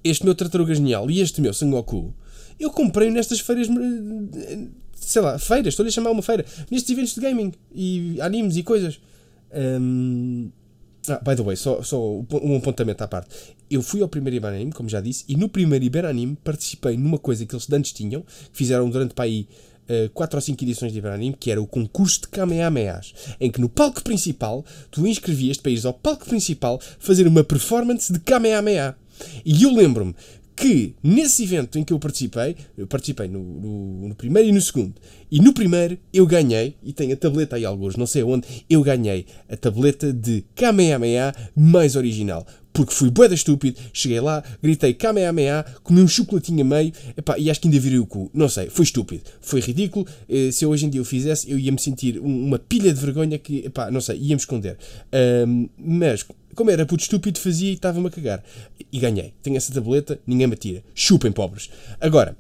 Este 0.02 0.24
meu 0.24 0.34
Tartaruga 0.34 0.74
Genial 0.74 1.12
e 1.12 1.20
este 1.20 1.42
meu 1.42 1.54
Sangoku, 1.54 2.14
eu 2.58 2.72
comprei 2.72 3.12
nestas 3.12 3.42
feiras. 3.42 3.68
Sei 4.96 5.22
lá, 5.22 5.38
feiras, 5.38 5.74
estou-lhe 5.74 5.90
a 5.90 5.92
chamar 5.92 6.12
uma 6.12 6.22
feira. 6.22 6.46
Nestes 6.72 6.90
eventos 6.92 7.14
de 7.14 7.22
gaming 7.22 7.52
e 7.76 8.20
animes 8.22 8.56
e 8.56 8.64
coisas. 8.64 9.00
Um, 9.54 10.50
ah, 11.10 11.20
by 11.24 11.36
the 11.36 11.44
way, 11.44 11.56
só, 11.58 11.82
só 11.82 12.00
um 12.00 12.56
apontamento 12.56 13.04
à 13.04 13.08
parte. 13.08 13.30
Eu 13.70 13.82
fui 13.82 14.02
ao 14.02 14.08
primeiro 14.08 14.38
Iberanime, 14.38 14.72
como 14.72 14.88
já 14.88 15.02
disse, 15.02 15.26
e 15.28 15.36
no 15.36 15.50
primeiro 15.50 15.84
Iberanime 15.84 16.38
participei 16.44 16.96
numa 16.96 17.18
coisa 17.18 17.46
que 17.46 17.54
eles 17.54 17.70
antes 17.72 17.92
tinham, 17.92 18.22
que 18.22 18.58
fizeram 18.58 18.90
durante 18.90 19.14
para 19.14 19.26
aí 19.26 19.48
4 20.14 20.36
uh, 20.36 20.38
ou 20.38 20.42
5 20.42 20.64
edições 20.64 20.92
de 20.92 21.00
Iberanime, 21.00 21.36
que 21.40 21.52
era 21.52 21.62
o 21.62 21.68
concurso 21.68 22.22
de 22.22 22.28
Kamehamehas, 22.30 23.14
em 23.40 23.52
que 23.52 23.62
no 23.62 23.70
palco 23.70 24.04
principal 24.04 24.66
tu 24.90 25.06
inscrevias-te 25.06 25.62
para 25.62 25.72
ires 25.72 25.86
ao 25.86 25.94
palco 25.94 26.26
principal 26.26 26.80
fazer 27.00 27.28
uma 27.28 27.44
performance 27.44 28.12
de 28.12 28.20
Kamehameha. 28.20 28.96
E 29.46 29.64
eu 29.64 29.74
lembro-me 29.74 30.16
que 30.56 30.94
nesse 31.02 31.44
evento 31.44 31.80
em 31.80 31.84
que 31.84 31.92
eu 31.92 31.98
participei, 31.98 32.56
eu 32.78 32.86
participei 32.86 33.28
no, 33.28 33.42
no, 33.42 34.10
no, 34.10 34.16
primeiro 34.16 34.50
e 34.50 34.52
no 34.52 34.62
segundo, 34.62 34.94
e 35.32 35.40
no 35.40 35.54
primeiro 35.54 35.98
eu 36.14 36.26
ganhei, 36.28 36.76
e 36.84 36.94
tenho 36.94 37.14
a 37.14 37.18
tableta 37.18 37.56
aí 37.56 37.66
alguns, 37.66 37.96
não 37.96 38.06
sei 38.06 38.22
onde, 38.22 38.48
eu 38.70 38.84
ganhei 38.84 39.26
a 39.50 39.58
tableta 39.58 40.14
de 40.14 40.44
Kamehameha 40.54 41.34
mais 41.56 41.96
original. 41.96 42.46
Porque 42.74 42.94
fui 42.94 43.10
boeda 43.10 43.34
estúpido, 43.34 43.80
cheguei 43.94 44.20
lá, 44.20 44.44
gritei 44.62 44.94
Kamehameha, 44.94 45.66
comi 45.84 46.02
um 46.02 46.08
chocolatinho 46.08 46.62
a 46.62 46.64
meio, 46.64 46.94
epá, 47.18 47.38
e 47.38 47.50
acho 47.50 47.60
que 47.60 47.68
ainda 47.68 47.80
virei 47.80 48.00
o 48.00 48.06
cu. 48.06 48.32
Não 48.34 48.48
sei, 48.48 48.70
foi 48.70 48.84
estúpido, 48.84 49.24
foi 49.42 49.60
ridículo. 49.60 50.08
Eh, 50.30 50.52
se 50.52 50.64
eu 50.64 50.70
hoje 50.70 50.86
em 50.86 50.90
dia 50.90 51.02
o 51.02 51.06
fizesse, 51.06 51.52
eu 51.52 51.60
ia 51.60 51.72
me 51.72 51.80
sentir 51.80 52.20
uma 52.20 52.58
pilha 52.58 52.94
de 52.94 53.00
vergonha 53.00 53.38
que, 53.38 53.66
epá, 53.66 53.92
não 53.92 54.00
sei, 54.00 54.18
ia-me 54.18 54.40
esconder. 54.40 54.78
Um, 55.48 55.70
mas 55.78 56.26
como 56.56 56.70
era 56.70 56.86
puto 56.86 57.04
estúpido, 57.04 57.40
fazia 57.40 57.70
e 57.70 57.74
estava-me 57.74 58.08
a 58.08 58.10
cagar. 58.10 58.44
E 58.92 59.00
ganhei. 59.00 59.34
Tenho 59.42 59.58
essa 59.58 59.74
tableta, 59.74 60.20
ninguém 60.26 60.48
me 60.48 60.56
tira. 60.56 60.84
Chupem, 60.94 61.32
pobres. 61.32 61.70
Agora, 62.00 62.36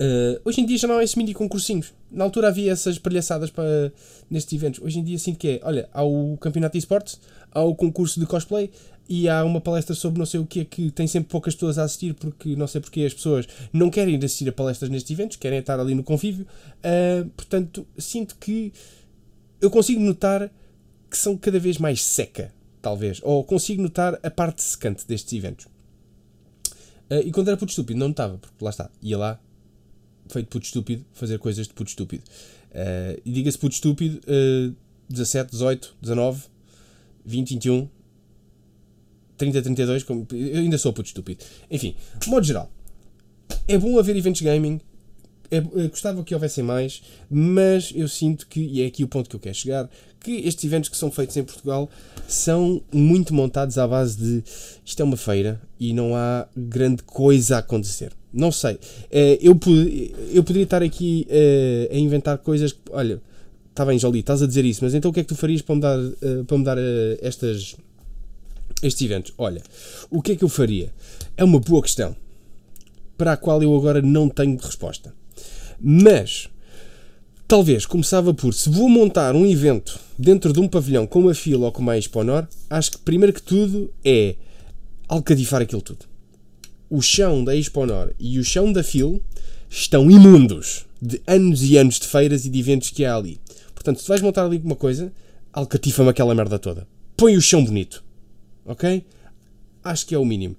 uh, 0.00 0.40
hoje 0.44 0.60
em 0.60 0.66
dia 0.66 0.78
já 0.78 0.88
não 0.88 0.98
há 0.98 1.04
esses 1.04 1.16
mini 1.16 1.34
concursinhos. 1.34 1.92
Na 2.10 2.24
altura 2.24 2.48
havia 2.48 2.72
essas 2.72 2.98
palhaçadas 2.98 3.50
para, 3.50 3.92
nestes 4.30 4.52
eventos. 4.52 4.80
Hoje 4.82 4.98
em 4.98 5.04
dia 5.04 5.18
sinto 5.18 5.38
que 5.38 5.48
é, 5.48 5.60
olha, 5.62 5.88
há 5.92 6.02
o 6.02 6.36
campeonato 6.38 6.72
de 6.72 6.78
esportes, 6.78 7.20
há 7.52 7.62
o 7.62 7.74
concurso 7.74 8.18
de 8.18 8.26
cosplay 8.26 8.70
e 9.08 9.28
há 9.28 9.44
uma 9.44 9.60
palestra 9.60 9.94
sobre 9.94 10.18
não 10.18 10.26
sei 10.26 10.40
o 10.40 10.46
que 10.46 10.64
que 10.64 10.90
tem 10.90 11.06
sempre 11.06 11.30
poucas 11.30 11.54
pessoas 11.54 11.78
a 11.78 11.84
assistir 11.84 12.14
porque 12.14 12.56
não 12.56 12.66
sei 12.66 12.80
porque 12.80 13.04
as 13.04 13.14
pessoas 13.14 13.46
não 13.72 13.90
querem 13.90 14.16
assistir 14.16 14.48
a 14.48 14.52
palestras 14.52 14.90
nestes 14.90 15.10
eventos, 15.10 15.36
querem 15.36 15.58
estar 15.58 15.78
ali 15.78 15.94
no 15.94 16.02
convívio. 16.02 16.46
Uh, 16.78 17.28
portanto, 17.30 17.86
sinto 17.98 18.36
que 18.36 18.72
eu 19.60 19.70
consigo 19.70 20.00
notar 20.00 20.50
que 21.10 21.16
são 21.16 21.36
cada 21.36 21.58
vez 21.58 21.78
mais 21.78 22.02
seca 22.02 22.52
talvez. 22.86 23.20
Ou 23.24 23.42
consigo 23.42 23.82
notar 23.82 24.16
a 24.22 24.30
parte 24.30 24.62
secante 24.62 25.04
destes 25.08 25.32
eventos. 25.32 25.66
Uh, 27.10 27.22
e 27.24 27.32
quando 27.32 27.48
era 27.48 27.56
puto 27.56 27.70
estúpido, 27.70 27.98
não 27.98 28.08
notava, 28.08 28.38
porque 28.38 28.64
lá 28.64 28.70
está, 28.70 28.88
ia 29.02 29.18
lá, 29.18 29.40
feito 30.28 30.48
puto 30.48 30.66
estúpido, 30.66 31.04
fazer 31.12 31.38
coisas 31.40 31.66
de 31.66 31.74
puto 31.74 31.90
estúpido. 31.90 32.22
Uh, 32.70 33.20
e 33.24 33.32
diga-se 33.32 33.58
puto 33.58 33.74
estúpido, 33.74 34.20
uh, 34.28 34.74
17, 35.08 35.50
18, 35.50 35.96
19, 36.00 36.44
20, 37.24 37.50
21, 37.54 37.88
30, 39.36 39.62
32, 39.62 40.02
como, 40.02 40.26
eu 40.32 40.58
ainda 40.58 40.78
sou 40.78 40.92
puto 40.92 41.08
estúpido. 41.08 41.44
Enfim, 41.70 41.94
de 42.18 42.28
modo 42.28 42.44
geral, 42.44 42.70
é 43.68 43.78
bom 43.78 43.98
haver 43.98 44.16
eventos 44.16 44.40
gaming, 44.40 44.80
é, 45.50 45.60
gostava 45.88 46.22
que 46.24 46.34
houvessem 46.34 46.64
mais, 46.64 47.02
mas 47.30 47.92
eu 47.94 48.08
sinto 48.08 48.46
que, 48.46 48.60
e 48.60 48.82
é 48.82 48.86
aqui 48.86 49.04
o 49.04 49.08
ponto 49.08 49.28
que 49.30 49.36
eu 49.36 49.40
quero 49.40 49.54
chegar, 49.54 49.88
que 50.20 50.32
estes 50.46 50.64
eventos 50.64 50.88
que 50.88 50.96
são 50.96 51.10
feitos 51.10 51.36
em 51.36 51.44
Portugal 51.44 51.88
são 52.26 52.82
muito 52.92 53.32
montados 53.32 53.78
à 53.78 53.86
base 53.86 54.16
de 54.16 54.44
isto 54.84 55.00
é 55.00 55.04
uma 55.04 55.16
feira 55.16 55.60
e 55.78 55.92
não 55.92 56.16
há 56.16 56.48
grande 56.56 57.02
coisa 57.04 57.56
a 57.56 57.58
acontecer. 57.60 58.12
Não 58.32 58.50
sei. 58.50 58.78
Eh, 59.10 59.38
eu, 59.40 59.58
eu 60.32 60.42
poderia 60.42 60.64
estar 60.64 60.82
aqui 60.82 61.26
eh, 61.30 61.88
a 61.92 61.96
inventar 61.96 62.38
coisas 62.38 62.72
que, 62.72 62.80
olha, 62.90 63.22
está 63.70 63.84
bem, 63.84 63.98
Jolie, 63.98 64.20
estás 64.20 64.42
a 64.42 64.46
dizer 64.46 64.64
isso, 64.64 64.82
mas 64.82 64.94
então 64.94 65.10
o 65.10 65.14
que 65.14 65.20
é 65.20 65.22
que 65.22 65.28
tu 65.28 65.36
farias 65.36 65.62
para 65.62 65.74
me 65.76 65.80
dar, 65.80 65.98
eh, 65.98 66.42
para 66.46 66.58
me 66.58 66.64
dar 66.64 66.76
estas, 67.22 67.76
estes 68.82 69.02
eventos? 69.02 69.32
Olha, 69.38 69.62
o 70.10 70.20
que 70.22 70.32
é 70.32 70.36
que 70.36 70.44
eu 70.44 70.48
faria? 70.48 70.92
É 71.36 71.44
uma 71.44 71.60
boa 71.60 71.82
questão 71.82 72.16
para 73.16 73.32
a 73.32 73.36
qual 73.36 73.62
eu 73.62 73.74
agora 73.76 74.02
não 74.02 74.28
tenho 74.28 74.56
resposta. 74.56 75.14
Mas 75.80 76.48
talvez 77.48 77.86
começava 77.86 78.34
por 78.34 78.52
se 78.52 78.68
vou 78.68 78.88
montar 78.88 79.34
um 79.34 79.46
evento 79.46 79.98
dentro 80.18 80.52
de 80.52 80.60
um 80.60 80.68
pavilhão 80.68 81.06
com 81.06 81.20
uma 81.20 81.34
fila 81.34 81.66
ou 81.66 81.72
com 81.72 81.82
uma 81.82 81.96
Exponor, 81.96 82.46
acho 82.68 82.92
que 82.92 82.98
primeiro 82.98 83.32
que 83.32 83.42
tudo 83.42 83.92
é 84.04 84.36
alcadifar 85.08 85.62
aquilo 85.62 85.82
tudo. 85.82 86.06
O 86.88 87.00
chão 87.00 87.42
da 87.44 87.54
Exponor 87.54 88.12
e 88.18 88.38
o 88.38 88.44
chão 88.44 88.72
da 88.72 88.82
FIL 88.82 89.22
estão 89.68 90.10
imundos 90.10 90.86
de 91.00 91.20
anos 91.26 91.62
e 91.62 91.76
anos 91.76 91.98
de 91.98 92.06
feiras 92.06 92.44
e 92.46 92.50
de 92.50 92.58
eventos 92.58 92.90
que 92.90 93.04
há 93.04 93.16
ali. 93.16 93.40
Portanto, 93.74 94.00
se 94.00 94.08
vais 94.08 94.22
montar 94.22 94.44
ali 94.44 94.56
alguma 94.56 94.76
coisa, 94.76 95.12
alcatifa-me 95.52 96.10
aquela 96.10 96.34
merda 96.34 96.58
toda. 96.58 96.86
Põe 97.16 97.36
o 97.36 97.40
chão 97.40 97.64
bonito. 97.64 98.05
Ok? 98.66 99.04
Acho 99.82 100.06
que 100.06 100.14
é 100.14 100.18
o 100.18 100.24
mínimo. 100.24 100.56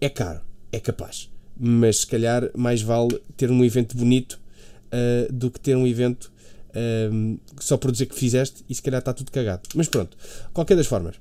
É 0.00 0.08
caro, 0.08 0.40
é 0.70 0.78
capaz 0.78 1.32
mas 1.64 1.98
se 1.98 2.06
calhar 2.06 2.50
mais 2.56 2.82
vale 2.82 3.20
ter 3.36 3.50
um 3.50 3.64
evento 3.64 3.96
bonito 3.96 4.40
uh, 4.88 5.32
do 5.32 5.50
que 5.50 5.60
ter 5.60 5.76
um 5.76 5.86
evento 5.86 6.32
uh, 6.70 7.38
só 7.60 7.76
por 7.76 7.92
dizer 7.92 8.06
que 8.06 8.14
fizeste 8.14 8.64
e 8.68 8.74
se 8.74 8.82
calhar 8.82 8.98
está 8.98 9.12
tudo 9.12 9.30
cagado. 9.30 9.62
Mas 9.74 9.88
pronto, 9.88 10.16
qualquer 10.52 10.76
das 10.76 10.86
formas. 10.86 11.16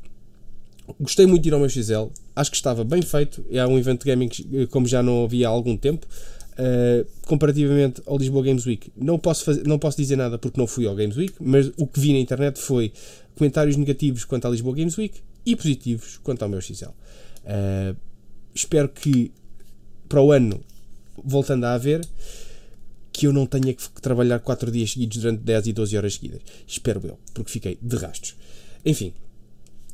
Gostei 1.00 1.26
muito 1.26 1.44
de 1.44 1.50
ir 1.50 1.54
ao 1.54 1.60
meu 1.60 1.70
XL, 1.70 2.08
acho 2.36 2.50
que 2.50 2.58
estava 2.58 2.84
bem 2.84 3.02
feito. 3.02 3.46
É 3.52 3.66
um 3.66 3.78
evento 3.78 4.04
de 4.04 4.10
gaming 4.10 4.30
como 4.70 4.88
já 4.88 5.02
não 5.04 5.24
havia 5.24 5.48
há 5.48 5.52
algum 5.52 5.78
tempo. 5.78 6.08
Uh, 6.54 7.08
comparativamente 7.26 8.02
ao 8.06 8.18
Lisboa 8.18 8.44
Games 8.44 8.66
Week, 8.66 8.92
não 8.96 9.18
posso, 9.18 9.44
fazer, 9.46 9.66
não 9.66 9.80
posso 9.80 9.98
dizer 9.98 10.18
nada 10.18 10.38
porque 10.38 10.60
não 10.60 10.68
fui 10.68 10.86
ao 10.86 10.94
Games 10.94 11.16
Week, 11.16 11.34
mas 11.40 11.72
o 11.78 11.88
que 11.88 12.00
vi 12.00 12.12
na 12.12 12.20
internet 12.20 12.60
foi 12.60 12.92
comentários 13.36 13.78
negativos 13.78 14.26
quanto 14.26 14.48
à 14.48 14.50
Lisboa 14.50 14.76
Games 14.76 14.98
Week 14.98 15.22
e 15.46 15.56
positivos 15.56 16.20
quanto 16.24 16.44
ao 16.44 16.50
meu 16.50 16.62
XL. 16.62 16.90
Uh, 16.90 17.96
espero 18.54 18.90
que 18.90 19.32
para 20.08 20.22
o 20.22 20.32
ano 20.32 20.62
voltando 21.24 21.66
a 21.66 21.74
haver, 21.74 22.02
que 23.14 23.28
eu 23.28 23.34
não 23.34 23.46
tenha 23.46 23.74
que 23.74 24.02
trabalhar 24.02 24.40
4 24.40 24.72
dias 24.72 24.92
seguidos 24.92 25.18
durante 25.18 25.42
10 25.42 25.68
e 25.68 25.74
12 25.74 25.98
horas 25.98 26.14
seguidas. 26.16 26.42
Espero 26.66 27.02
eu, 27.06 27.20
porque 27.34 27.52
fiquei 27.52 27.78
de 27.82 27.96
rastos. 27.98 28.36
Enfim, 28.86 29.14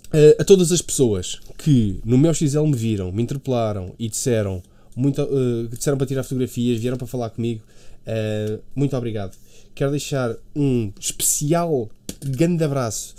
uh, 0.07 0.41
a 0.41 0.43
todas 0.43 0.71
as 0.71 0.81
pessoas 0.81 1.39
que 1.57 1.99
no 2.05 2.17
meu 2.17 2.33
XL 2.33 2.63
me 2.63 2.75
viram, 2.75 3.12
me 3.12 3.23
interpelaram 3.23 3.93
e 3.97 4.07
disseram, 4.07 4.62
muito, 4.95 5.21
uh, 5.21 5.67
disseram 5.67 5.97
para 5.97 6.07
tirar 6.07 6.23
fotografias, 6.23 6.79
vieram 6.79 6.97
para 6.97 7.07
falar 7.07 7.29
comigo, 7.31 7.63
uh, 8.03 8.62
muito 8.75 8.95
obrigado. 8.95 9.36
Quero 9.73 9.91
deixar 9.91 10.36
um 10.55 10.91
especial 10.99 11.89
grande 12.25 12.63
abraço, 12.63 13.13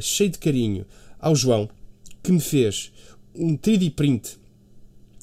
cheio 0.00 0.30
de 0.30 0.38
carinho, 0.38 0.86
ao 1.22 1.36
João, 1.36 1.70
que 2.22 2.32
me 2.32 2.40
fez 2.40 2.92
um 3.34 3.56
3D 3.56 3.94
print 3.94 4.38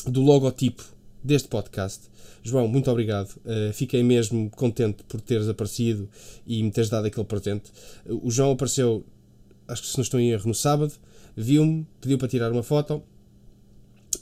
do 0.06 0.22
logotipo 0.22 0.84
deste 1.22 1.50
podcast. 1.50 2.10
João, 2.42 2.68
muito 2.68 2.90
obrigado. 2.90 3.36
Uh, 3.46 3.74
fiquei 3.74 4.02
mesmo 4.02 4.50
contente 4.52 5.04
por 5.04 5.20
teres 5.20 5.50
aparecido 5.50 6.10
e 6.48 6.64
me 6.64 6.72
teres 6.72 6.90
dado 6.90 7.06
aquele 7.06 7.26
presente. 7.26 7.70
Uh, 8.06 8.26
o 8.26 8.32
João 8.32 8.52
apareceu 8.52 9.06
acho 9.68 9.84
que 9.84 9.88
se 9.90 9.98
não 9.98 10.04
estou 10.04 10.20
em 10.20 10.32
erro, 10.32 10.48
no 10.48 10.56
sábado, 10.56 10.94
viu-me, 11.36 11.86
pediu 12.02 12.18
para 12.18 12.28
tirar 12.28 12.52
uma 12.52 12.64
foto 12.64 13.04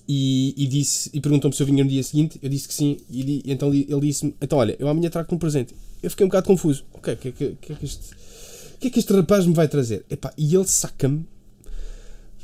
e, 0.08 0.54
e 0.58 0.68
disse 0.68 1.10
e 1.14 1.22
perguntou-me 1.22 1.56
se 1.56 1.62
eu 1.62 1.68
vinha 1.68 1.84
no 1.84 1.90
dia 1.90 2.04
seguinte. 2.04 2.40
Eu 2.42 2.50
disse 2.50 2.68
que 2.68 2.74
sim, 2.74 2.98
e, 3.10 3.44
e 3.46 3.52
então 3.52 3.74
ele 3.74 4.02
disse-me: 4.02 4.36
Então, 4.42 4.58
olha, 4.58 4.76
eu 4.80 4.88
amanhã 4.88 5.10
trago-te 5.10 5.34
um 5.34 5.38
presente. 5.38 5.76
Eu 6.02 6.10
fiquei 6.10 6.26
um 6.26 6.30
bocado 6.30 6.48
confuso. 6.48 6.86
Ok, 6.94 7.14
o 7.14 7.18
que, 7.18 7.28
é 7.28 7.32
que, 7.32 7.56
que, 7.62 7.74
é 7.74 7.76
que, 7.76 7.86
este, 7.86 8.10
que 8.80 8.88
é 8.88 8.90
que 8.90 9.00
este 9.00 9.14
rapaz 9.14 9.46
me 9.46 9.54
vai 9.54 9.68
trazer? 9.68 10.06
Epá, 10.10 10.34
e 10.38 10.56
ele 10.56 10.68
saca-me 10.68 11.26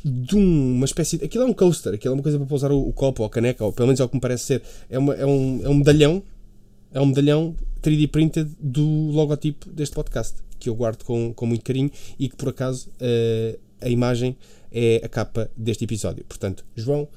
de 0.03 0.35
uma 0.35 0.85
espécie 0.85 1.17
de. 1.17 1.25
Aquilo 1.25 1.45
é 1.45 1.47
um 1.47 1.53
coaster, 1.53 1.93
aquilo 1.93 2.13
é 2.13 2.15
uma 2.17 2.23
coisa 2.23 2.37
para 2.37 2.47
pousar 2.47 2.71
o, 2.71 2.87
o, 2.87 2.91
copo 2.91 3.23
ou 3.23 3.27
a 3.27 3.29
caneca, 3.29 3.63
ou 3.63 3.71
pelo 3.71 3.87
menos 3.87 3.99
é 3.99 4.03
o 4.03 4.09
que 4.09 4.15
me 4.15 4.21
parece 4.21 4.45
ser. 4.45 4.61
É, 4.89 4.99
uma, 4.99 5.13
é, 5.13 5.25
um, 5.25 5.61
é 5.63 5.69
um 5.69 5.75
medalhão, 5.75 6.21
é 6.91 6.99
um 6.99 7.05
medalhão 7.05 7.55
3D 7.81 8.09
printed 8.09 8.51
do 8.59 8.85
logotipo 9.11 9.69
deste 9.69 9.95
podcast 9.95 10.37
que 10.59 10.69
eu 10.69 10.75
guardo 10.75 11.03
com, 11.03 11.33
com 11.33 11.45
muito 11.45 11.63
carinho 11.63 11.91
e 12.17 12.29
que 12.29 12.35
por 12.35 12.49
acaso 12.49 12.89
uh, 12.89 13.59
a 13.81 13.89
imagem 13.89 14.35
é 14.71 15.01
a 15.03 15.09
capa 15.09 15.49
deste 15.55 15.83
episódio. 15.83 16.23
Portanto, 16.25 16.65
João, 16.75 17.07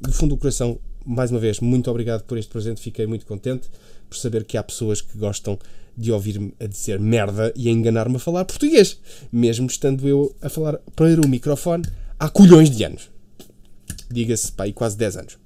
do 0.00 0.12
fundo 0.12 0.36
do 0.36 0.38
coração, 0.38 0.78
mais 1.04 1.30
uma 1.30 1.40
vez, 1.40 1.60
muito 1.60 1.90
obrigado 1.90 2.22
por 2.22 2.38
este 2.38 2.50
presente. 2.50 2.80
Fiquei 2.80 3.06
muito 3.06 3.26
contente 3.26 3.68
por 4.08 4.16
saber 4.16 4.44
que 4.44 4.56
há 4.56 4.62
pessoas 4.62 5.00
que 5.00 5.18
gostam 5.18 5.58
de 5.96 6.10
ouvir-me 6.10 6.54
a 6.58 6.66
dizer 6.66 6.98
merda 6.98 7.52
e 7.56 7.68
a 7.68 7.70
enganar-me 7.70 8.16
a 8.16 8.18
falar 8.18 8.44
português, 8.44 8.98
mesmo 9.30 9.66
estando 9.66 10.08
eu 10.08 10.34
a 10.40 10.48
falar 10.48 10.78
para 10.94 11.20
o 11.20 11.28
microfone 11.28 11.84
há 12.22 12.28
colhões 12.28 12.70
de 12.70 12.84
anos. 12.84 13.10
Diga-se, 14.08 14.52
pá, 14.52 14.62
aí 14.64 14.72
quase 14.72 14.96
10 14.96 15.16
anos. 15.16 15.38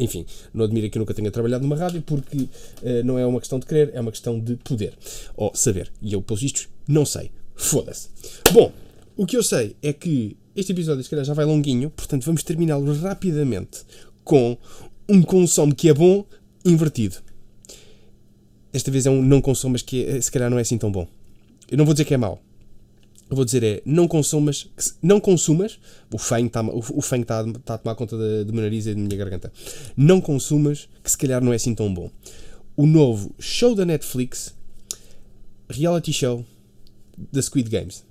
Enfim, 0.00 0.24
não 0.52 0.64
admira 0.64 0.88
que 0.88 0.96
eu 0.96 1.00
nunca 1.00 1.12
tenha 1.12 1.30
trabalhado 1.30 1.62
numa 1.62 1.76
rádio 1.76 2.00
porque 2.00 2.38
uh, 2.38 3.04
não 3.04 3.18
é 3.18 3.26
uma 3.26 3.38
questão 3.38 3.58
de 3.58 3.66
querer, 3.66 3.90
é 3.92 4.00
uma 4.00 4.10
questão 4.10 4.40
de 4.40 4.56
poder 4.56 4.94
ou 5.36 5.54
saber. 5.54 5.92
E 6.00 6.14
eu, 6.14 6.22
pelos 6.22 6.40
vistos, 6.40 6.68
não 6.88 7.04
sei. 7.04 7.30
Foda-se. 7.54 8.08
Bom, 8.50 8.72
o 9.14 9.26
que 9.26 9.36
eu 9.36 9.42
sei 9.42 9.76
é 9.82 9.92
que 9.92 10.36
este 10.56 10.72
episódio, 10.72 11.04
se 11.04 11.10
calhar, 11.10 11.24
já 11.24 11.34
vai 11.34 11.44
longuinho, 11.44 11.90
portanto, 11.90 12.24
vamos 12.24 12.42
terminá-lo 12.42 12.92
rapidamente 13.00 13.82
com 14.24 14.56
um 15.06 15.22
consumo 15.22 15.74
que 15.74 15.90
é 15.90 15.94
bom 15.94 16.24
invertido. 16.64 17.16
Esta 18.72 18.90
vez 18.90 19.04
é 19.04 19.10
um 19.10 19.22
não 19.22 19.40
consumo, 19.40 19.72
mas 19.72 19.82
que 19.82 20.04
é, 20.06 20.20
se 20.20 20.32
calhar 20.32 20.48
não 20.48 20.58
é 20.58 20.62
assim 20.62 20.78
tão 20.78 20.90
bom. 20.90 21.06
Eu 21.70 21.76
não 21.76 21.84
vou 21.84 21.92
dizer 21.92 22.06
que 22.06 22.14
é 22.14 22.16
mau, 22.16 22.42
eu 23.30 23.36
vou 23.36 23.44
dizer 23.44 23.62
é 23.62 23.82
não 23.84 24.06
consumas, 24.06 24.68
não 25.02 25.18
consumas, 25.18 25.78
o 26.12 26.18
feng 26.18 26.46
está 26.46 26.62
o, 26.62 26.78
o 26.78 27.00
está 27.00 27.44
tá 27.64 27.74
a 27.74 27.78
tomar 27.78 27.94
conta 27.94 28.16
do 28.44 28.52
meu 28.52 28.62
nariz 28.62 28.86
e 28.86 28.94
da 28.94 29.00
minha 29.00 29.16
garganta. 29.16 29.52
Não 29.96 30.20
consumas, 30.20 30.88
que 31.02 31.10
se 31.10 31.16
calhar 31.16 31.42
não 31.42 31.52
é 31.52 31.56
assim 31.56 31.74
tão 31.74 31.92
bom. 31.92 32.10
O 32.76 32.86
novo 32.86 33.34
show 33.38 33.74
da 33.74 33.84
Netflix, 33.84 34.54
reality 35.68 36.12
show 36.12 36.44
da 37.32 37.40
Squid 37.40 37.70
Games. 37.70 38.04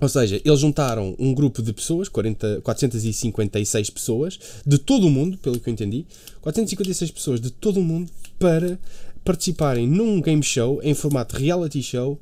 Ou 0.00 0.08
seja, 0.08 0.40
eles 0.44 0.60
juntaram 0.60 1.14
um 1.18 1.32
grupo 1.32 1.62
de 1.62 1.72
pessoas, 1.72 2.08
40, 2.08 2.60
456 2.62 3.90
pessoas, 3.90 4.38
de 4.66 4.76
todo 4.76 5.06
o 5.06 5.10
mundo, 5.10 5.38
pelo 5.38 5.58
que 5.58 5.70
eu 5.70 5.72
entendi, 5.72 6.04
456 6.42 7.10
pessoas 7.12 7.40
de 7.40 7.50
todo 7.50 7.78
o 7.78 7.82
mundo 7.82 8.10
para 8.38 8.78
participarem 9.24 9.88
num 9.88 10.20
game 10.20 10.42
show 10.42 10.80
em 10.82 10.94
formato 10.94 11.36
reality 11.36 11.82
show 11.82 12.20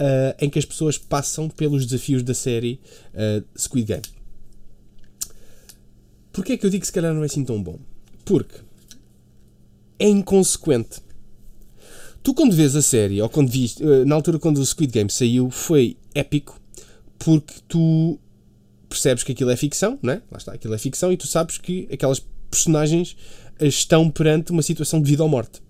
uh, 0.00 0.34
em 0.38 0.48
que 0.48 0.58
as 0.58 0.64
pessoas 0.64 0.98
passam 0.98 1.48
pelos 1.48 1.84
desafios 1.86 2.22
da 2.22 2.34
série 2.34 2.80
uh, 3.14 3.44
Squid 3.58 3.86
Game. 3.86 4.02
Porquê 6.32 6.52
é 6.52 6.56
que 6.56 6.66
eu 6.66 6.70
digo 6.70 6.82
que 6.82 6.86
se 6.86 6.92
calhar 6.92 7.14
não 7.14 7.22
é 7.22 7.26
assim 7.26 7.44
tão 7.44 7.62
bom? 7.62 7.78
Porque 8.24 8.60
é 9.98 10.08
inconsequente. 10.08 11.00
Tu 12.22 12.34
quando 12.34 12.54
vês 12.54 12.74
a 12.74 12.82
série, 12.82 13.22
ou 13.22 13.28
quando 13.28 13.50
viste, 13.50 13.82
uh, 13.82 14.04
na 14.04 14.14
altura 14.14 14.38
quando 14.38 14.58
o 14.58 14.66
Squid 14.66 14.92
Game 14.92 15.10
saiu, 15.10 15.50
foi 15.50 15.96
épico, 16.14 16.60
porque 17.18 17.54
tu 17.68 18.18
percebes 18.88 19.22
que 19.22 19.32
aquilo 19.32 19.50
é 19.50 19.56
ficção, 19.56 19.98
não 20.02 20.14
é? 20.14 20.22
Lá 20.30 20.38
está, 20.38 20.52
aquilo 20.52 20.74
é 20.74 20.78
ficção, 20.78 21.12
e 21.12 21.16
tu 21.16 21.26
sabes 21.26 21.58
que 21.58 21.88
aquelas 21.90 22.20
personagens 22.50 23.16
estão 23.60 24.10
perante 24.10 24.52
uma 24.52 24.62
situação 24.62 25.00
de 25.00 25.10
vida 25.10 25.22
ou 25.22 25.28
morte. 25.28 25.62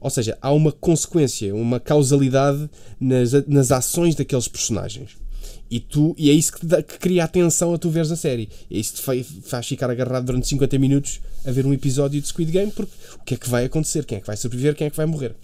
Ou 0.00 0.10
seja, 0.10 0.38
há 0.40 0.52
uma 0.52 0.72
consequência, 0.72 1.54
uma 1.54 1.78
causalidade 1.78 2.70
nas, 2.98 3.32
nas 3.46 3.70
ações 3.70 4.14
daqueles 4.14 4.48
personagens. 4.48 5.16
E, 5.70 5.78
tu, 5.78 6.14
e 6.18 6.30
é 6.30 6.32
isso 6.32 6.52
que, 6.52 6.66
dá, 6.66 6.82
que 6.82 6.98
cria 6.98 7.22
atenção 7.22 7.72
a 7.72 7.78
tu 7.78 7.88
veres 7.90 8.10
a 8.10 8.16
série. 8.16 8.48
É 8.70 8.78
isso 8.78 8.92
que 8.92 8.98
te 8.98 9.04
faz, 9.04 9.26
faz 9.44 9.66
ficar 9.68 9.88
agarrado 9.88 10.24
durante 10.24 10.48
50 10.48 10.78
minutos 10.78 11.20
a 11.44 11.50
ver 11.52 11.64
um 11.64 11.72
episódio 11.72 12.20
de 12.20 12.26
Squid 12.26 12.50
Game, 12.50 12.72
porque 12.72 12.92
o 13.14 13.24
que 13.24 13.34
é 13.34 13.36
que 13.36 13.48
vai 13.48 13.64
acontecer? 13.66 14.04
Quem 14.04 14.18
é 14.18 14.20
que 14.20 14.26
vai 14.26 14.36
sobreviver? 14.36 14.74
Quem 14.74 14.88
é 14.88 14.90
que 14.90 14.96
vai 14.96 15.06
morrer? 15.06 15.36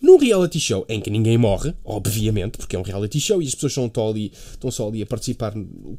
Num 0.00 0.16
reality 0.16 0.58
show 0.58 0.84
em 0.88 1.00
que 1.00 1.10
ninguém 1.10 1.36
morre, 1.36 1.74
obviamente, 1.84 2.58
porque 2.58 2.76
é 2.76 2.78
um 2.78 2.82
reality 2.82 3.20
show 3.20 3.40
e 3.40 3.46
as 3.46 3.54
pessoas 3.54 3.72
estão 3.72 3.90
só 3.94 4.10
ali, 4.10 4.32
estão 4.52 4.70
só 4.70 4.88
ali 4.88 5.02
a 5.02 5.06
participar 5.06 5.54
no, 5.54 5.98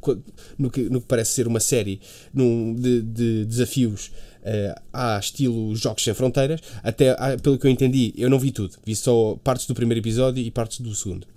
no, 0.57 0.69
que, 0.69 0.81
no 0.89 1.01
que 1.01 1.07
parece 1.07 1.31
ser 1.33 1.47
uma 1.47 1.59
série 1.59 1.99
num, 2.33 2.73
de, 2.73 3.01
de 3.01 3.45
desafios 3.45 4.11
uh, 4.45 4.81
há 4.93 5.19
estilo 5.19 5.75
Jogos 5.75 6.03
Sem 6.03 6.13
Fronteiras. 6.13 6.61
Até, 6.83 7.11
ah, 7.11 7.37
pelo 7.41 7.57
que 7.57 7.67
eu 7.67 7.71
entendi, 7.71 8.13
eu 8.15 8.29
não 8.29 8.39
vi 8.39 8.51
tudo. 8.51 8.75
Vi 8.85 8.95
só 8.95 9.37
partes 9.43 9.65
do 9.65 9.73
primeiro 9.73 9.99
episódio 9.99 10.43
e 10.43 10.51
partes 10.51 10.79
do 10.79 10.93
segundo. 10.93 11.27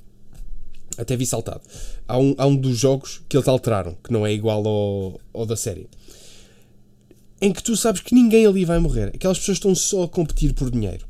Até 0.97 1.17
vi 1.17 1.27
saltado. 1.27 1.63
Há 2.07 2.19
um, 2.19 2.35
há 2.37 2.47
um 2.47 2.57
dos 2.57 2.77
jogos 2.77 3.23
que 3.29 3.37
eles 3.37 3.49
alteraram, 3.49 3.97
que 4.03 4.13
não 4.13 4.27
é 4.27 4.33
igual 4.33 4.67
ao, 4.67 5.21
ao 5.33 5.47
da 5.47 5.57
série. 5.57 5.89
Em 7.41 7.53
que 7.53 7.63
tu 7.63 7.77
sabes 7.77 8.01
que 8.01 8.15
ninguém 8.15 8.47
ali 8.47 8.65
vai 8.65 8.79
morrer. 8.79 9.13
Aquelas 9.15 9.39
pessoas 9.39 9.59
estão 9.59 9.75
só 9.75 10.05
a 10.05 10.09
competir 10.09 10.53
por 10.55 10.71
dinheiro. 10.71 11.07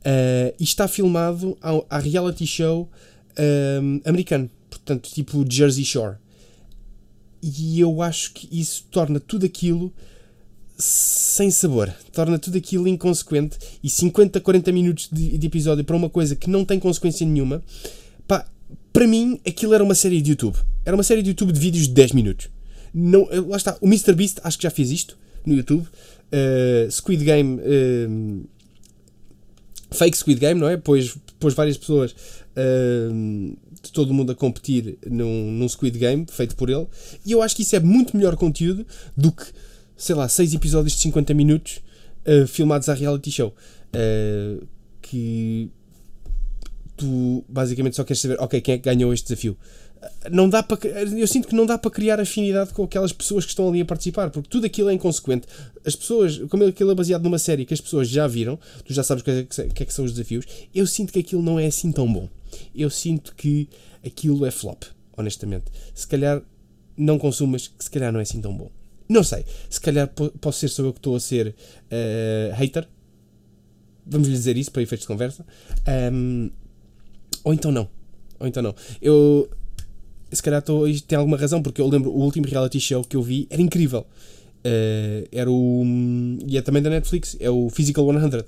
Uh, 0.00 0.54
e 0.60 0.64
está 0.64 0.86
filmado 0.86 1.58
a, 1.90 1.98
reality 1.98 2.46
show 2.46 2.88
um, 3.82 4.00
americano. 4.04 4.48
Portanto, 4.70 5.10
tipo 5.12 5.44
Jersey 5.50 5.84
Shore. 5.84 6.16
E 7.42 7.80
eu 7.80 8.00
acho 8.00 8.32
que 8.32 8.48
isso 8.52 8.86
torna 8.90 9.18
tudo 9.18 9.44
aquilo 9.44 9.92
sem 10.76 11.50
sabor. 11.50 11.92
Torna 12.12 12.38
tudo 12.38 12.58
aquilo 12.58 12.88
inconsequente 12.88 13.58
e 13.82 13.88
50, 13.88 14.40
40 14.40 14.72
minutos 14.72 15.08
de, 15.10 15.38
de, 15.38 15.46
episódio 15.46 15.84
para 15.84 15.96
uma 15.96 16.10
coisa 16.10 16.34
que 16.34 16.50
não 16.50 16.64
tem 16.64 16.78
consequência 16.78 17.26
nenhuma. 17.26 17.62
Pá, 18.26 18.46
para 18.92 19.06
mim, 19.06 19.40
aquilo 19.46 19.74
era 19.74 19.84
uma 19.84 19.94
série 19.94 20.20
de 20.20 20.30
YouTube. 20.30 20.56
Era 20.84 20.96
uma 20.96 21.02
série 21.02 21.22
de 21.22 21.30
YouTube 21.30 21.52
de 21.52 21.60
vídeos 21.60 21.86
de 21.86 21.94
10 21.94 22.12
minutos. 22.12 22.48
Não, 22.92 23.28
eh, 23.30 23.40
lá 23.40 23.56
está. 23.56 23.76
O 23.80 23.86
MrBeast 23.86 24.40
acho 24.42 24.56
que 24.58 24.64
já 24.64 24.70
fez 24.70 24.90
isto 24.90 25.18
no 25.44 25.54
YouTube. 25.54 25.86
Uh, 26.32 26.90
Squid 26.90 27.24
Game. 27.24 27.60
Uh, 27.60 28.44
fake 29.90 30.16
Squid 30.16 30.40
Game, 30.40 30.60
não 30.60 30.68
é? 30.68 30.76
Pôs, 30.76 31.16
pôs 31.38 31.54
várias 31.54 31.76
pessoas 31.76 32.12
uh, 32.12 33.56
de 33.82 33.92
todo 33.92 34.10
o 34.10 34.14
mundo 34.14 34.32
a 34.32 34.34
competir 34.34 34.98
num, 35.08 35.52
num 35.52 35.68
Squid 35.68 35.98
Game 35.98 36.26
feito 36.30 36.56
por 36.56 36.70
ele. 36.70 36.86
E 37.24 37.32
eu 37.32 37.42
acho 37.42 37.54
que 37.54 37.62
isso 37.62 37.76
é 37.76 37.80
muito 37.80 38.16
melhor 38.16 38.36
conteúdo 38.36 38.86
do 39.16 39.32
que 39.32 39.44
sei 39.96 40.14
lá, 40.14 40.28
6 40.28 40.54
episódios 40.54 40.94
de 40.94 41.00
50 41.02 41.34
minutos 41.34 41.80
uh, 42.26 42.46
filmados 42.46 42.88
à 42.88 42.94
reality 42.94 43.30
show. 43.30 43.54
Uh, 43.94 44.66
que 45.00 45.70
tu 46.96 47.44
basicamente 47.48 47.96
só 47.96 48.04
queres 48.04 48.20
saber, 48.20 48.40
ok, 48.40 48.60
quem 48.60 48.74
é 48.74 48.78
que 48.78 48.84
ganhou 48.84 49.12
este 49.12 49.28
desafio? 49.28 49.56
Não 50.30 50.48
dá 50.48 50.62
para, 50.62 50.78
eu 51.16 51.26
sinto 51.26 51.48
que 51.48 51.54
não 51.54 51.64
dá 51.64 51.78
para 51.78 51.90
criar 51.90 52.20
afinidade 52.20 52.72
com 52.74 52.84
aquelas 52.84 53.12
pessoas 53.12 53.44
que 53.44 53.50
estão 53.50 53.68
ali 53.68 53.80
a 53.80 53.84
participar, 53.84 54.30
porque 54.30 54.48
tudo 54.48 54.66
aquilo 54.66 54.90
é 54.90 54.92
inconsequente. 54.92 55.46
As 55.84 55.96
pessoas, 55.96 56.38
como 56.50 56.64
aquilo 56.64 56.90
é 56.90 56.94
baseado 56.94 57.22
numa 57.22 57.38
série 57.38 57.64
que 57.64 57.72
as 57.72 57.80
pessoas 57.80 58.08
já 58.08 58.26
viram, 58.26 58.58
tu 58.84 58.92
já 58.92 59.02
sabes 59.02 59.24
o 59.24 59.30
é 59.30 59.44
que 59.44 59.82
é 59.82 59.86
que 59.86 59.94
são 59.94 60.04
os 60.04 60.12
desafios. 60.12 60.44
Eu 60.74 60.86
sinto 60.86 61.12
que 61.12 61.20
aquilo 61.20 61.42
não 61.42 61.58
é 61.58 61.66
assim 61.66 61.90
tão 61.90 62.10
bom. 62.10 62.28
Eu 62.74 62.90
sinto 62.90 63.34
que 63.34 63.68
aquilo 64.04 64.44
é 64.44 64.50
flop, 64.50 64.84
honestamente. 65.16 65.66
Se 65.94 66.06
calhar 66.06 66.42
não 66.96 67.18
consumas, 67.18 67.68
que 67.68 67.82
se 67.84 67.90
calhar 67.90 68.12
não 68.12 68.20
é 68.20 68.22
assim 68.22 68.40
tão 68.40 68.54
bom. 68.54 68.70
Não 69.08 69.22
sei. 69.22 69.44
Se 69.68 69.80
calhar 69.80 70.08
posso 70.40 70.58
ser 70.60 70.68
só 70.68 70.82
eu 70.82 70.92
que 70.92 70.98
estou 70.98 71.16
a 71.16 71.20
ser 71.20 71.48
uh, 71.48 72.54
hater. 72.54 72.88
Vamos 74.06 74.28
lhe 74.28 74.34
dizer 74.34 74.56
isso 74.56 74.70
para 74.70 74.82
efeitos 74.82 75.04
de 75.04 75.08
conversa. 75.08 75.44
Um, 76.12 76.50
ou 77.42 77.52
então 77.52 77.70
não. 77.70 77.88
Ou 78.38 78.46
então 78.46 78.62
não. 78.62 78.74
Eu. 79.00 79.48
Se 80.32 80.42
calhar 80.42 80.58
estou, 80.58 80.84
tem 81.06 81.16
alguma 81.16 81.36
razão, 81.36 81.62
porque 81.62 81.80
eu 81.80 81.86
lembro 81.86 82.10
o 82.10 82.20
último 82.20 82.46
reality 82.46 82.80
show 82.80 83.04
que 83.04 83.16
eu 83.16 83.22
vi 83.22 83.46
era 83.50 83.62
incrível. 83.62 84.06
Uh, 84.64 85.28
era 85.30 85.50
o. 85.50 85.84
E 86.46 86.56
é 86.56 86.62
também 86.62 86.82
da 86.82 86.90
Netflix, 86.90 87.36
é 87.38 87.50
o 87.50 87.68
Physical 87.70 88.06
100. 88.06 88.44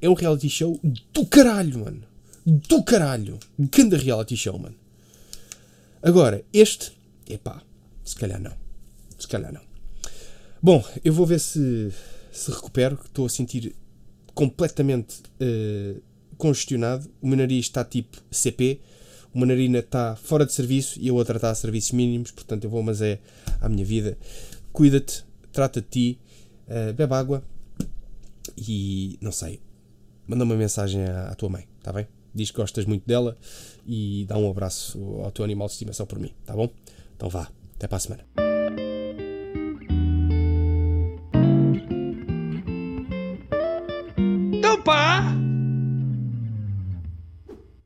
É 0.00 0.08
um 0.08 0.14
reality 0.14 0.48
show 0.48 0.78
do 1.12 1.26
caralho, 1.26 1.78
mano. 1.78 2.02
Do 2.46 2.82
caralho. 2.82 3.38
Ganda 3.58 3.96
reality 3.96 4.36
show, 4.36 4.58
mano. 4.58 4.76
Agora, 6.02 6.44
este. 6.52 6.92
Epá, 7.28 7.62
se 8.04 8.14
calhar 8.14 8.40
não. 8.40 8.52
Se 9.18 9.26
calhar 9.26 9.52
não. 9.52 9.73
Bom, 10.64 10.82
eu 11.04 11.12
vou 11.12 11.26
ver 11.26 11.40
se, 11.40 11.92
se 12.32 12.50
recupero. 12.50 12.98
Estou 13.04 13.26
a 13.26 13.28
sentir 13.28 13.76
completamente 14.32 15.20
uh, 15.38 16.00
congestionado. 16.38 17.06
O 17.20 17.26
meu 17.28 17.36
nariz 17.36 17.66
está 17.66 17.84
tipo 17.84 18.16
CP. 18.30 18.80
Uma 19.34 19.44
narina 19.44 19.80
está 19.80 20.16
fora 20.16 20.46
de 20.46 20.54
serviço 20.54 20.98
e 20.98 21.10
a 21.10 21.12
outra 21.12 21.36
está 21.36 21.50
a 21.50 21.54
serviços 21.54 21.92
mínimos. 21.92 22.30
Portanto, 22.30 22.64
eu 22.64 22.70
vou, 22.70 22.82
mas 22.82 23.02
é 23.02 23.20
minha 23.68 23.84
vida. 23.84 24.16
Cuida-te, 24.72 25.26
trata 25.52 25.82
de 25.82 25.86
ti, 25.86 26.18
uh, 26.66 26.94
bebe 26.94 27.12
água 27.12 27.44
e 28.56 29.18
não 29.20 29.32
sei. 29.32 29.60
Manda 30.26 30.44
uma 30.44 30.56
mensagem 30.56 31.04
à, 31.04 31.28
à 31.28 31.34
tua 31.34 31.50
mãe, 31.50 31.66
está 31.76 31.92
bem? 31.92 32.08
Diz 32.34 32.50
que 32.50 32.56
gostas 32.56 32.86
muito 32.86 33.06
dela 33.06 33.36
e 33.86 34.24
dá 34.26 34.38
um 34.38 34.50
abraço 34.50 34.98
ao 35.22 35.30
teu 35.30 35.44
animal 35.44 35.68
de 35.68 35.74
estimação 35.74 36.06
por 36.06 36.18
mim, 36.18 36.32
tá 36.46 36.56
bom? 36.56 36.70
Então 37.14 37.28
vá, 37.28 37.50
até 37.76 37.86
para 37.86 37.98
a 37.98 38.00
semana. 38.00 38.43